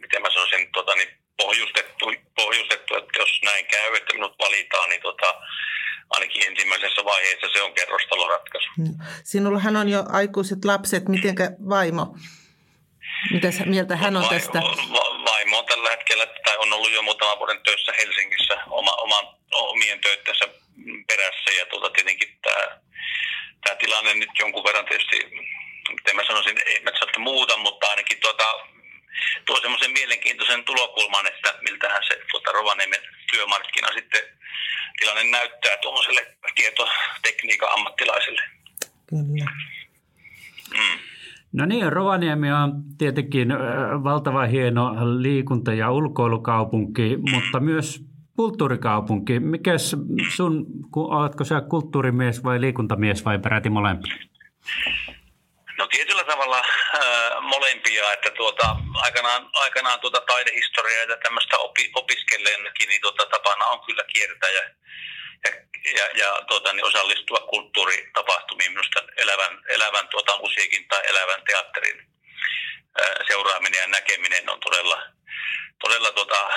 miten 0.00 0.22
mä 0.22 0.30
sanoisin, 0.30 0.72
tuota, 0.72 0.94
niin 0.94 1.08
pohjustettu, 1.36 2.06
pohjustettu, 2.44 2.96
että 2.96 3.18
jos 3.18 3.40
näin 3.44 3.66
käy, 3.66 3.96
että 3.96 4.14
minut 4.14 4.34
valitaan, 4.38 4.88
niin 4.88 5.02
tuota, 5.02 5.34
ainakin 6.10 6.46
ensimmäisessä 6.46 7.04
vaiheessa 7.04 7.48
se 7.52 7.62
on 7.62 7.74
kerrostaloratkaisu. 7.74 8.68
Sinullahan 9.24 9.76
on 9.76 9.88
jo 9.88 10.04
aikuiset 10.08 10.64
lapset, 10.64 11.08
mitenkä 11.08 11.44
vaimo? 11.68 12.04
Mitä 13.32 13.48
mieltä 13.64 13.96
hän 13.96 14.16
on 14.16 14.28
tästä? 14.28 14.58
vaimo 15.30 15.58
on 15.58 15.66
tällä 15.66 15.90
hetkellä, 15.90 16.26
tai 16.26 16.56
on 16.56 16.72
ollut 16.72 16.92
jo 16.92 17.02
muutaman 17.02 17.38
vuoden 17.38 17.62
töissä 17.62 17.92
Helsingissä 17.98 18.58
oma, 18.70 18.94
oman, 18.94 19.24
omien 19.52 20.00
töittensä 20.00 20.44
perässä. 21.08 21.50
Ja 21.58 21.66
tuota, 21.66 21.90
tietenkin 21.90 22.38
tämä, 22.42 22.80
tämä 23.64 23.76
tilanne 23.76 24.14
nyt 24.14 24.30
jonkun 24.38 24.64
verran 24.64 24.84
tietysti, 24.84 25.16
miten 25.88 26.16
mä 26.16 26.22
sanoisin, 26.26 26.58
ei 26.66 26.82
mä 26.82 26.90
sano 26.98 27.12
muuta, 27.18 27.56
mutta 27.56 27.86
ainakin 27.86 28.20
tuota, 28.20 28.44
tuo 29.46 29.60
semmoisen 29.60 29.92
mielenkiintoisen 29.92 30.64
tulokulman, 30.64 31.26
että 31.26 31.54
miltähän 31.70 32.02
se 32.08 32.20
tuota, 32.30 32.52
Rovaniemen 32.52 33.00
työmarkkina 33.30 33.88
sitten 33.94 34.20
tilanne 34.98 35.30
näyttää 35.30 35.76
tuollaiselle 35.82 36.36
tietotekniikan 36.54 37.72
ammattilaiselle. 37.72 38.42
Kyllä. 39.06 39.50
Mm. 40.70 40.98
No 41.52 41.66
niin, 41.66 41.92
Rovaniemi 41.92 42.52
on 42.52 42.72
tietenkin 42.98 43.48
valtava 44.04 44.46
hieno 44.46 44.94
liikunta- 45.22 45.74
ja 45.74 45.90
ulkoilukaupunki, 45.90 47.16
mutta 47.30 47.60
myös 47.60 48.04
kulttuurikaupunki. 48.36 49.40
Mikäs 49.40 49.96
sun, 50.28 50.66
oletko 50.96 51.44
sä 51.44 51.60
kulttuurimies 51.60 52.44
vai 52.44 52.60
liikuntamies 52.60 53.24
vai 53.24 53.38
peräti 53.38 53.70
molempia? 53.70 54.14
No 55.82 55.88
tietyllä 55.88 56.24
tavalla 56.24 56.58
äh, 56.58 57.40
molempia, 57.40 58.12
että 58.12 58.30
tuota, 58.30 58.76
aikanaan, 58.94 59.50
aikanaan 59.52 60.00
tuota 60.00 60.20
taidehistoriaa 60.20 61.04
ja 61.04 61.16
tämmöistä 61.16 61.58
opi, 61.58 61.90
opiskelleenkin, 61.94 62.88
niin 62.88 63.00
tuota, 63.00 63.26
tapana 63.26 63.66
on 63.66 63.80
kyllä 63.80 64.04
kiertää 64.12 64.50
ja 64.50 64.62
ja, 65.44 65.50
ja, 65.96 66.06
ja 66.14 66.42
tuota, 66.48 66.72
niin 66.72 66.84
osallistua 66.84 67.46
kulttuuritapahtumiin. 67.50 68.72
Minusta 68.72 69.02
elävän, 69.16 69.62
elävän 69.68 70.08
tuota, 70.08 70.38
musiikin 70.38 70.88
tai 70.88 71.02
elävän 71.08 71.42
teatterin 71.46 72.06
ää, 73.00 73.14
seuraaminen 73.26 73.80
ja 73.80 73.86
näkeminen 73.86 74.50
on 74.50 74.60
todella, 74.60 75.02
todella 75.84 76.12
tuota, 76.12 76.50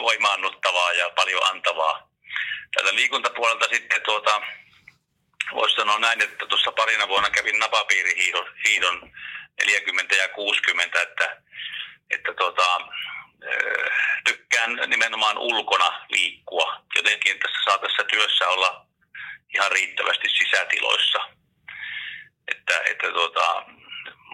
voimaannuttavaa 0.00 0.92
ja 0.92 1.10
paljon 1.10 1.46
antavaa. 1.46 2.08
Täältä 2.74 2.94
liikuntapuolelta 2.94 3.68
sitten 3.68 4.02
tuota, 4.02 4.42
voisi 5.54 5.76
sanoa 5.76 5.98
näin, 5.98 6.22
että 6.22 6.46
tuossa 6.46 6.72
parina 6.72 7.08
vuonna 7.08 7.30
kävin 7.30 7.58
napapiirihiidon 7.58 8.46
hiidon 8.66 9.12
40 9.66 10.14
ja 10.14 10.28
60, 10.28 11.02
että, 11.02 11.42
että 12.10 12.34
tuota, 12.34 12.80
tykkään 14.24 14.80
nimenomaan 14.86 15.38
ulkona 15.38 16.06
liikkua. 16.08 16.82
Jotenkin 16.94 17.38
tässä 17.38 17.58
saa 17.64 17.78
tässä 17.78 18.04
työssä 18.04 18.48
olla 18.48 18.86
ihan 19.54 19.72
riittävästi 19.72 20.28
sisätiloissa. 20.28 21.18
Että, 22.48 22.80
että 22.90 23.12
tuota, 23.12 23.64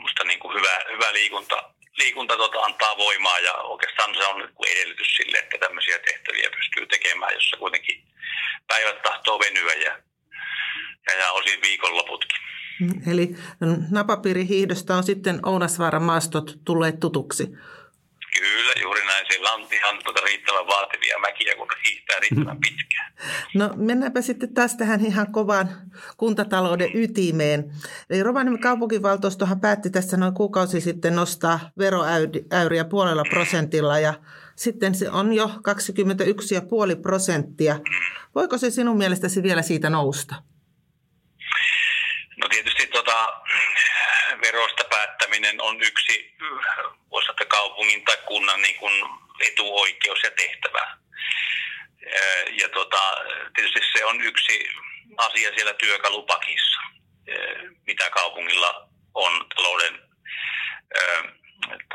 musta 0.00 0.24
niin 0.24 0.38
kuin 0.38 0.58
hyvä, 0.58 0.80
hyvä 0.92 1.12
liikunta, 1.12 1.70
liikunta 1.96 2.36
tuota 2.36 2.60
antaa 2.60 2.96
voimaa 2.96 3.38
ja 3.38 3.54
oikeastaan 3.54 4.14
se 4.14 4.24
on 4.26 4.52
edellytys 4.66 5.16
sille, 5.16 5.38
että 5.38 5.58
tämmöisiä 5.58 5.98
tehtäviä 5.98 6.50
pystyy 6.50 6.86
tekemään, 6.86 7.34
jossa 7.34 7.56
kuitenkin 7.56 8.04
päivät 8.66 9.02
tahtoo 9.02 9.38
venyä 9.38 9.72
ja, 9.72 9.98
ja, 11.08 11.18
ja 11.18 11.32
osin 11.32 11.60
viikonloputkin. 11.62 12.38
Mm, 12.80 13.12
eli 13.12 13.34
napapiirihiihdosta 13.90 14.96
on 14.96 15.04
sitten 15.04 15.40
Ounasvaaran 15.46 16.02
maastot 16.02 16.58
tulleet 16.64 17.00
tutuksi. 17.00 17.46
Kyllä, 18.38 18.72
juuri 18.82 19.06
näin. 19.06 19.26
Siellä 19.30 19.52
on 19.52 19.66
ihan 19.72 19.98
tuota 20.04 20.20
riittävän 20.20 20.66
vaativia 20.66 21.18
mäkiä, 21.18 21.54
kun 21.56 21.68
hiihtää 21.86 22.16
riittävän 22.20 22.58
pitkään. 22.60 23.12
No 23.54 23.70
mennäänpä 23.76 24.22
sitten 24.22 24.54
taas 24.54 24.76
tähän 24.76 25.06
ihan 25.06 25.32
kovaan 25.32 25.68
kuntatalouden 26.16 26.90
ytimeen. 26.94 27.72
Eli 28.10 28.22
Rovaniemen 28.22 28.60
kaupunkivaltuustohan 28.60 29.60
päätti 29.60 29.90
tässä 29.90 30.16
noin 30.16 30.34
kuukausi 30.34 30.80
sitten 30.80 31.14
nostaa 31.14 31.60
veroäyriä 31.78 32.84
puolella 32.84 33.24
prosentilla 33.30 33.98
ja 33.98 34.14
sitten 34.56 34.94
se 34.94 35.10
on 35.10 35.32
jo 35.32 35.46
21,5 35.46 37.02
prosenttia. 37.02 37.78
Voiko 38.34 38.58
se 38.58 38.70
sinun 38.70 38.98
mielestäsi 38.98 39.42
vielä 39.42 39.62
siitä 39.62 39.90
nousta? 39.90 40.34
No 42.42 42.48
tietysti 42.48 42.86
tota, 42.86 43.28
verosta 45.28 45.38
päättäminen 45.38 45.60
on 45.60 45.82
yksi 45.82 46.34
osalta 47.10 47.44
kaupungin 47.46 48.04
tai 48.04 48.16
kunnan 48.26 48.62
niin 48.62 48.76
kuin 48.76 48.92
etuoikeus 49.40 50.22
ja 50.22 50.30
tehtävä. 50.30 50.96
Ja 52.50 52.68
tota, 52.68 53.00
tietysti 53.54 53.80
se 53.92 54.04
on 54.04 54.20
yksi 54.20 54.70
asia 55.16 55.50
siellä 55.54 55.74
työkalupakissa, 55.74 56.80
mitä 57.86 58.10
kaupungilla 58.10 58.88
on 59.14 59.46
talouden 59.56 59.98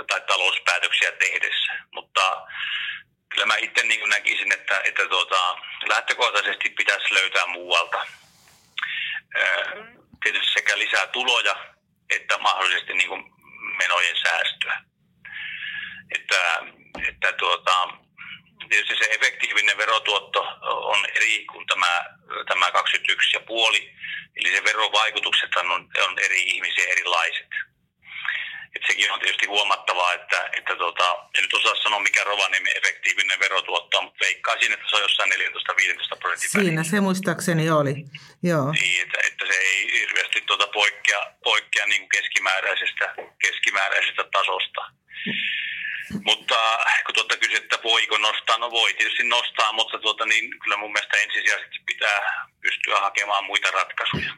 tai 0.08 0.22
talouspäätöksiä 0.22 1.12
tehdessä. 1.12 1.74
Mutta 1.92 2.48
kyllä 3.30 3.46
mä 3.46 3.58
itse 3.58 3.84
niin 3.84 4.10
näkisin, 4.10 4.54
että, 4.54 4.82
että 4.86 5.08
tuota, 5.08 5.58
lähtökohtaisesti 5.88 6.70
pitäisi 6.70 7.14
löytää 7.14 7.46
muualta 7.46 8.06
tietysti 10.24 10.54
sekä 10.54 10.78
lisää 10.78 11.08
tuloja 11.08 11.74
että 12.10 12.38
mahdollisesti 12.38 12.94
niin 12.94 13.10
kuin 13.10 13.24
menojen 13.78 14.16
säästöä. 14.24 14.82
Että, 16.16 16.60
että 17.08 17.34
tuota, 17.34 17.90
tietysti 18.70 18.96
se 18.98 19.12
efektiivinen 19.12 19.78
verotuotto 19.78 20.40
on 20.62 21.06
eri 21.16 21.46
kuin 21.46 21.68
tämä, 21.68 22.06
tämä 22.48 22.70
21,5, 22.70 22.74
eli 24.36 24.56
se 24.56 24.64
verovaikutukset 24.64 25.56
on, 25.56 25.72
on 26.08 26.20
eri 26.20 26.44
ihmisiä 26.44 26.86
erilaiset. 26.92 27.73
Sekin 28.88 29.12
on 29.12 29.20
tietysti 29.20 29.46
huomattavaa, 29.46 30.14
että, 30.14 30.50
että 30.58 30.76
tuota, 30.76 31.12
en 31.38 31.42
nyt 31.42 31.54
osaa 31.54 31.84
sanoa 31.84 32.00
mikä 32.00 32.24
Rovaniemen 32.24 32.78
efektiivinen 32.78 33.40
verotuotto 33.40 33.98
on, 33.98 34.04
mutta 34.04 34.26
veikkaisin, 34.26 34.74
että 34.74 34.86
se 34.90 34.96
on 34.96 35.02
jossain 35.02 35.32
14-15 35.32 36.18
prosentin 36.20 36.50
Siinä 36.50 36.84
se 36.84 37.02
muistaakseni 37.02 37.70
oli, 37.70 37.96
joo. 38.44 38.72
Niin, 38.72 39.02
että, 39.02 39.18
että 39.28 39.46
se 39.46 39.54
ei 39.54 40.00
hirveästi 40.00 40.42
tuota 40.42 40.68
poikkea, 40.68 41.20
poikkea 41.44 41.86
niin 41.88 42.02
kuin 42.02 42.10
keskimääräisestä, 42.10 43.16
keskimääräisestä 43.42 44.24
tasosta. 44.24 44.82
Mutta 46.24 46.56
kun 47.06 47.16
tuota 47.16 47.38
kysyt, 47.38 47.64
että 47.64 47.80
voiko 47.84 48.18
nostaa, 48.18 48.58
no 48.58 48.72
voi 48.72 48.94
tietysti 48.94 49.24
nostaa, 49.24 49.74
mutta 49.74 50.00
tuota, 50.00 50.26
niin 50.26 50.60
kyllä 50.60 50.78
mun 50.78 50.92
mielestä 50.92 51.18
ensisijaisesti 51.18 51.80
pitää 51.86 52.48
pystyä 52.62 53.00
hakemaan 53.00 53.46
muita 53.46 53.72
ratkaisuja. 53.72 54.34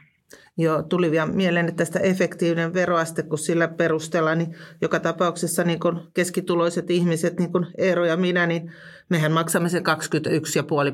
Joo, 0.58 0.82
tuli 0.82 1.10
vielä 1.10 1.26
mieleen, 1.26 1.68
että 1.68 1.84
tästä 1.84 2.00
efektiivinen 2.00 2.74
veroaste, 2.74 3.22
kun 3.22 3.38
sillä 3.38 3.68
perusteella, 3.68 4.34
niin 4.34 4.56
joka 4.80 5.00
tapauksessa 5.00 5.64
niin 5.64 5.80
kun 5.80 6.10
keskituloiset 6.14 6.90
ihmiset, 6.90 7.38
niin 7.38 7.52
kuin 7.52 7.66
Eero 7.78 8.04
ja 8.04 8.16
minä, 8.16 8.46
niin 8.46 8.72
mehän 9.08 9.32
maksamme 9.32 9.68
se 9.68 9.78
21,5 9.78 9.84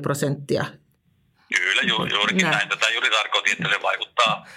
prosenttia. 0.01 0.65
Kyllä, 1.55 1.81
ju, 1.81 2.05
juurikin 2.05 2.43
näin. 2.43 2.57
näin. 2.57 2.69
Tätä 2.69 2.89
juuri 2.89 3.09
tarkoitin, 3.09 3.53
että 3.53 3.69
se 3.69 3.81
vaikuttaa 3.81 4.47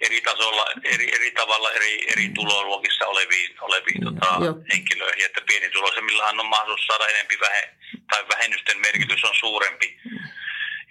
eri 0.00 0.20
tasolla, 0.20 0.66
eri, 0.84 1.14
eri 1.14 1.30
tavalla 1.30 1.72
eri, 1.72 2.12
eri 2.12 2.28
tuloluokissa 2.34 3.06
oleviin, 3.06 3.56
oleviin 3.60 4.04
tota, 4.04 4.40
henkilöihin. 4.72 5.26
Että 5.26 5.40
pienituloisemmillaan 5.46 6.40
on 6.40 6.46
mahdollisuus 6.46 6.86
saada 6.86 7.06
enempi 7.08 7.38
vähe, 7.40 7.74
tai 8.10 8.24
vähennysten 8.28 8.80
merkitys 8.80 9.24
on 9.24 9.34
suurempi 9.40 10.00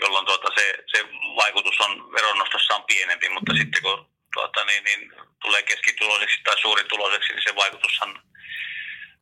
jolloin 0.04 0.26
tuota 0.26 0.48
se, 0.58 0.66
se 0.92 1.00
vaikutus 1.36 1.80
on 1.80 2.12
veronnostossa 2.12 2.76
on 2.76 2.84
pienempi, 2.84 3.30
mutta 3.30 3.54
sitten 3.54 3.82
kun 3.82 4.06
tuota, 4.34 4.66
niin, 4.66 4.84
niin, 4.84 5.14
tulee 5.42 5.64
keskituloiseksi 5.64 6.44
tai 6.44 6.62
suurituloiseksi, 6.62 7.34
niin 7.34 7.44
se 7.44 7.56
vaikutushan, 7.56 8.22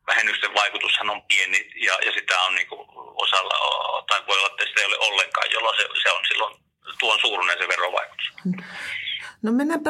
vähennysten 0.06 0.54
vaikutushan 0.54 1.10
on 1.10 1.22
pieni 1.22 1.70
ja, 1.86 1.94
ja 2.06 2.12
sitä 2.12 2.40
on 2.40 2.54
niin 2.54 2.66
kuin 2.66 2.88
osalla, 3.24 3.54
tai 4.08 4.26
voi 4.26 4.38
olla, 4.38 4.48
että 4.50 4.66
sitä 4.66 4.80
ei 4.80 4.86
ole 4.86 4.98
ollenkaan, 4.98 5.52
jolloin 5.52 5.76
se, 5.76 5.88
se 6.02 6.10
on 6.10 6.24
silloin 6.28 6.56
tuon 7.00 7.20
suuruinen 7.20 7.58
se 7.58 7.68
verovaikutus. 7.68 8.32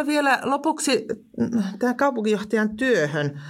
Vielä 0.07 0.41
lopuksi 0.43 1.07
tähän 1.79 1.97
kaupunginjohtajan 1.97 2.77
työhön. 2.77 3.41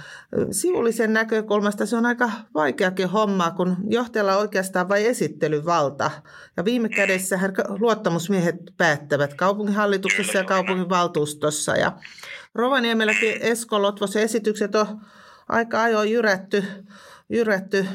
Sivullisen 0.51 1.13
näkökulmasta 1.13 1.85
se 1.85 1.97
on 1.97 2.05
aika 2.05 2.31
vaikeakin 2.53 3.09
hommaa, 3.09 3.51
kun 3.51 3.77
johtajalla 3.87 4.35
on 4.35 4.41
oikeastaan 4.41 4.89
vain 4.89 5.05
esittelyvalta. 5.05 6.11
Ja 6.57 6.65
viime 6.65 6.89
kädessä 6.89 7.39
luottamusmiehet 7.79 8.55
päättävät 8.77 9.33
kaupunginhallituksessa 9.33 10.37
ja 10.37 10.43
kaupunginvaltuustossa. 10.43 11.75
Ja 11.75 11.91
Rovaniemelläkin 12.55 13.37
Esko 13.41 13.81
Lotvosen 13.81 14.23
esitykset 14.23 14.75
on 14.75 15.01
aika 15.49 15.83
ajoin 15.83 16.11
jyrätty 16.11 16.63
jyrätty 17.33 17.85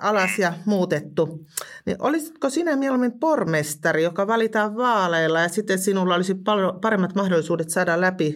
alas 0.00 0.38
ja 0.38 0.52
muutettu. 0.66 1.46
Niin 1.86 1.96
olisitko 2.00 2.50
sinä 2.50 2.76
mieluummin 2.76 3.20
pormestari, 3.20 4.02
joka 4.02 4.26
valitaan 4.26 4.76
vaaleilla 4.76 5.40
ja 5.40 5.48
sitten 5.48 5.78
sinulla 5.78 6.14
olisi 6.14 6.34
paljon 6.44 6.80
paremmat 6.80 7.14
mahdollisuudet 7.14 7.70
saada 7.70 8.00
läpi 8.00 8.34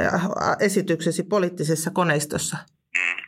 äh, 0.00 0.22
esityksesi 0.60 1.22
poliittisessa 1.22 1.90
koneistossa? 1.90 2.56
Mm. 2.98 3.22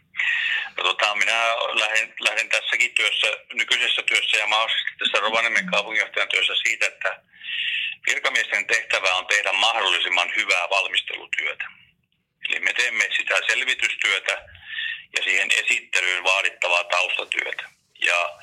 No, 0.76 0.84
tota, 0.84 1.14
minä 1.14 1.38
lähden, 1.82 2.14
lähden 2.20 2.48
tässäkin 2.48 2.94
työssä, 2.94 3.26
nykyisessä 3.54 4.02
työssä 4.02 4.36
ja 4.36 4.46
mahdollisesti 4.46 4.92
tässä 4.98 5.20
Rovaniemen 5.20 5.66
kaupunginjohtajan 5.66 6.28
työssä 6.28 6.54
siitä, 6.62 6.86
että 6.86 7.20
virkamiesten 8.06 8.66
tehtävä 8.66 9.14
on 9.14 9.26
tehdä 9.26 9.52
mahdollisimman 9.52 10.28
hyvää 10.36 10.70
valmistelutyötä. 10.70 11.64
Eli 12.48 12.60
me 12.60 12.72
teemme 12.72 13.08
sitä 13.16 13.34
selvitystyötä, 13.46 14.53
ja 15.16 15.22
siihen 15.22 15.50
esittelyyn 15.53 16.24
vaadittavaa 16.24 16.85
taustatyötä. 16.85 17.64
Ja 18.00 18.38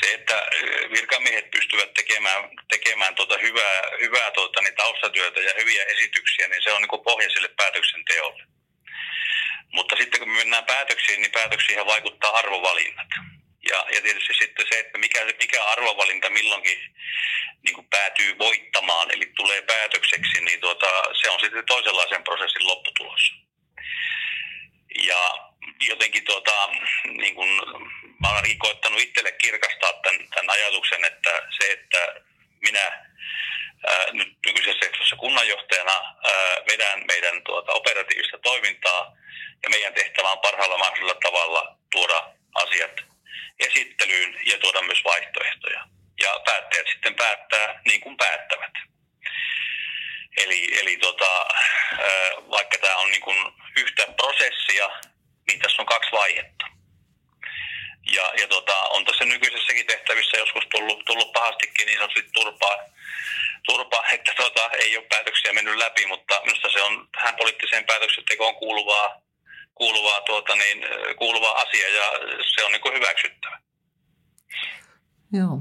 se, 0.00 0.14
että 0.14 0.46
virkamiehet 0.92 1.50
pystyvät 1.50 1.94
tekemään, 1.94 2.50
tekemään 2.68 3.14
tuota 3.14 3.38
hyvää, 3.38 3.82
hyvää 4.00 4.30
tuota, 4.30 4.60
niin 4.60 4.74
taustatyötä 4.74 5.40
ja 5.40 5.52
hyviä 5.58 5.84
esityksiä, 5.84 6.48
niin 6.48 6.62
se 6.62 6.72
on 6.72 6.82
niin 6.82 7.04
pohja 7.04 7.30
sille 7.30 7.48
päätöksenteolle. 7.56 8.42
Mutta 9.72 9.96
sitten 9.96 10.20
kun 10.20 10.28
me 10.28 10.38
mennään 10.38 10.64
päätöksiin, 10.64 11.22
niin 11.22 11.32
päätöksiin 11.32 11.86
vaikuttaa 11.86 12.30
arvovalinnat. 12.30 13.08
Ja, 13.68 13.86
ja 13.94 14.02
tietysti 14.02 14.34
sitten 14.34 14.66
se, 14.72 14.78
että 14.78 14.98
mikä, 14.98 15.24
mikä 15.24 15.64
arvovalinta 15.64 16.30
milloinkin 16.30 16.78
niin 17.64 17.74
kuin 17.74 17.86
päätyy 17.90 18.38
voittamaan, 18.38 19.10
eli 19.10 19.26
tulee 19.36 19.62
päätökseksi, 19.62 20.40
niin 20.40 20.60
tuota, 20.60 20.86
se 21.20 21.30
on 21.30 21.40
sitten 21.40 21.66
toisenlaisen 21.66 22.24
prosessin 22.24 22.66
lopputulos. 22.66 23.32
Ja 25.06 25.49
jotenkin 25.80 26.24
tuota, 26.24 26.68
niin 27.04 27.34
kuin, 27.34 27.48
mä 28.20 28.30
olen 28.30 28.58
koettanut 28.58 29.00
itselle 29.00 29.32
kirkastaa 29.32 29.92
tämän, 29.92 30.28
tämän 30.34 30.50
ajatuksen, 30.50 31.04
että 31.04 31.42
se, 31.58 31.72
että 31.72 32.14
minä 32.62 32.82
ää, 33.86 34.06
nyt 34.12 34.28
nykyisessä 34.46 34.84
sektorissa 34.84 35.16
kunnanjohtajana 35.16 35.92
ää, 35.92 36.56
vedän 36.72 37.02
meidän 37.06 37.42
tuota, 37.42 37.72
operatiivista 37.72 38.38
toimintaa 38.38 39.16
ja 39.62 39.70
meidän 39.70 39.94
tehtävä 39.94 40.30
on 40.30 40.38
parhaalla 40.38 40.78
mahdollisella 40.78 41.20
tavalla 41.22 41.76
tuoda 41.92 42.32
asiat 42.54 42.92
esittelyyn 43.58 44.40
ja 44.46 44.58
tuoda 44.58 44.82
myös 44.82 45.04
vaihtoehtoja. 45.04 45.84
Ja 46.22 46.40
päättäjät 46.44 46.86
sitten 46.92 47.14
päättää 47.14 47.80
niin 47.84 48.00
kuin 48.00 48.16
päättävät. 48.16 48.72
Eli, 50.36 50.80
eli 50.80 50.96
tota, 50.96 51.46
vaikka 52.50 52.78
tämä 52.78 52.96
on 52.96 53.10
niin 53.10 53.20
kuin 53.20 53.52
yhtä 53.76 54.06
prosessia, 54.16 54.90
niin 55.50 55.62
tässä 55.62 55.82
on 55.82 55.86
kaksi 55.94 56.12
vaihetta. 56.12 56.66
Ja, 58.16 58.24
ja 58.40 58.46
tota, 58.48 58.76
on 58.94 59.04
tässä 59.04 59.24
nykyisessäkin 59.24 59.86
tehtävissä 59.86 60.36
joskus 60.36 60.64
tullut, 60.70 61.04
tullut 61.04 61.32
pahastikin 61.32 61.86
niin 61.86 61.98
sanotusti 61.98 62.30
turpaa, 62.32 62.76
turpaa 63.66 64.04
että 64.12 64.32
tota, 64.36 64.70
ei 64.70 64.96
ole 64.96 65.06
päätöksiä 65.08 65.52
mennyt 65.52 65.76
läpi, 65.76 66.06
mutta 66.06 66.40
minusta 66.44 66.68
se 66.72 66.82
on 66.82 67.08
tähän 67.12 67.36
poliittiseen 67.36 67.84
päätöksentekoon 67.84 68.54
kuuluvaa, 68.54 69.22
kuuluvaa, 69.74 70.20
tuota, 70.20 70.54
niin, 70.56 70.78
kuuluvaa 71.18 71.54
asia 71.64 71.88
ja 71.88 72.06
se 72.54 72.64
on 72.64 72.72
niin 72.72 72.82
kuin 72.82 72.94
hyväksyttävä. 72.94 73.60
Joo. 75.32 75.58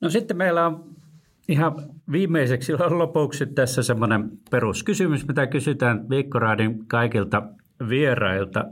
No 0.00 0.10
sitten 0.10 0.36
meillä 0.36 0.66
on 0.66 0.84
ihan 1.48 1.74
viimeiseksi 2.12 2.72
lopuksi 2.72 3.46
tässä 3.46 3.82
semmoinen 3.82 4.30
peruskysymys, 4.50 5.26
mitä 5.26 5.46
kysytään 5.46 6.10
Viikkoraadin 6.10 6.88
kaikilta 6.88 7.42
vierailta. 7.88 8.64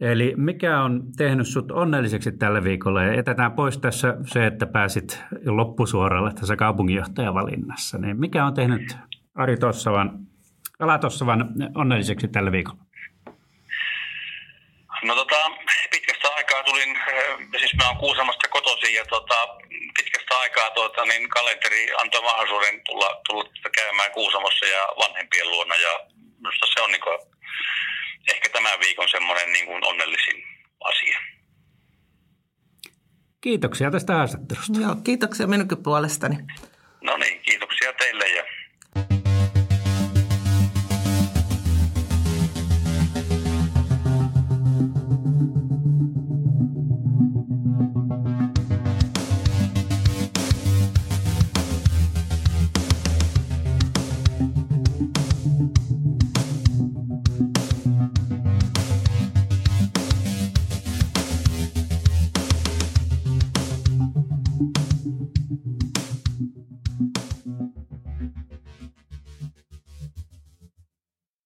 Eli 0.00 0.34
mikä 0.36 0.82
on 0.82 1.02
tehnyt 1.16 1.48
sut 1.48 1.72
onnelliseksi 1.72 2.32
tällä 2.32 2.64
viikolla? 2.64 3.02
Ja 3.02 3.14
jätetään 3.14 3.52
pois 3.52 3.78
tässä 3.78 4.16
se, 4.26 4.46
että 4.46 4.66
pääsit 4.66 5.22
loppusuoralle 5.46 6.32
tässä 6.32 6.56
kaupunginjohtajavalinnassa. 6.56 7.98
Niin 7.98 8.20
mikä 8.20 8.46
on 8.46 8.54
tehnyt 8.54 8.96
Ari 9.34 9.56
Tossavan, 9.56 10.10
Ala 10.80 10.98
Tossavan 10.98 11.48
onnelliseksi 11.74 12.28
tällä 12.28 12.52
viikolla? 12.52 12.84
No 15.04 15.14
tota, 15.14 15.36
pitkästä 15.90 16.28
aikaa 16.36 16.62
tulin, 16.62 16.98
siis 17.58 17.74
mä 17.74 17.88
oon 17.88 17.96
Kuusamasta 17.96 18.48
kotoisin 18.48 18.94
ja 18.94 19.04
tota, 19.04 19.38
pitkästä 19.96 20.38
aikaa 20.38 20.70
tuota, 20.70 21.04
niin 21.04 21.28
kalenteri 21.28 21.94
antoi 22.02 22.22
mahdollisuuden 22.22 22.80
tulla, 22.86 23.20
tulla 23.28 23.44
käymään 23.76 24.12
Kuusamossa 24.12 24.66
ja 24.66 24.82
vanhempien 25.02 25.50
luona 25.50 25.76
ja 25.76 25.92
minusta 26.40 26.66
se 26.66 26.80
on 26.80 26.90
niin 26.90 27.00
kuin, 27.00 27.18
ehkä 28.32 28.48
tämän 28.48 28.80
viikon 28.80 29.08
semmoinen 29.08 29.52
niin 29.52 29.66
kuin 29.66 29.84
onnellisin 29.86 30.44
asia. 30.80 31.18
Kiitoksia 33.40 33.90
tästä 33.90 34.12
haastattelusta. 34.12 34.80
Joo, 34.80 34.96
kiitoksia 35.04 35.46
minunkin 35.46 35.82
puolestani. 35.82 36.36
No 37.02 37.16
niin, 37.16 37.40
kiitos. 37.40 37.64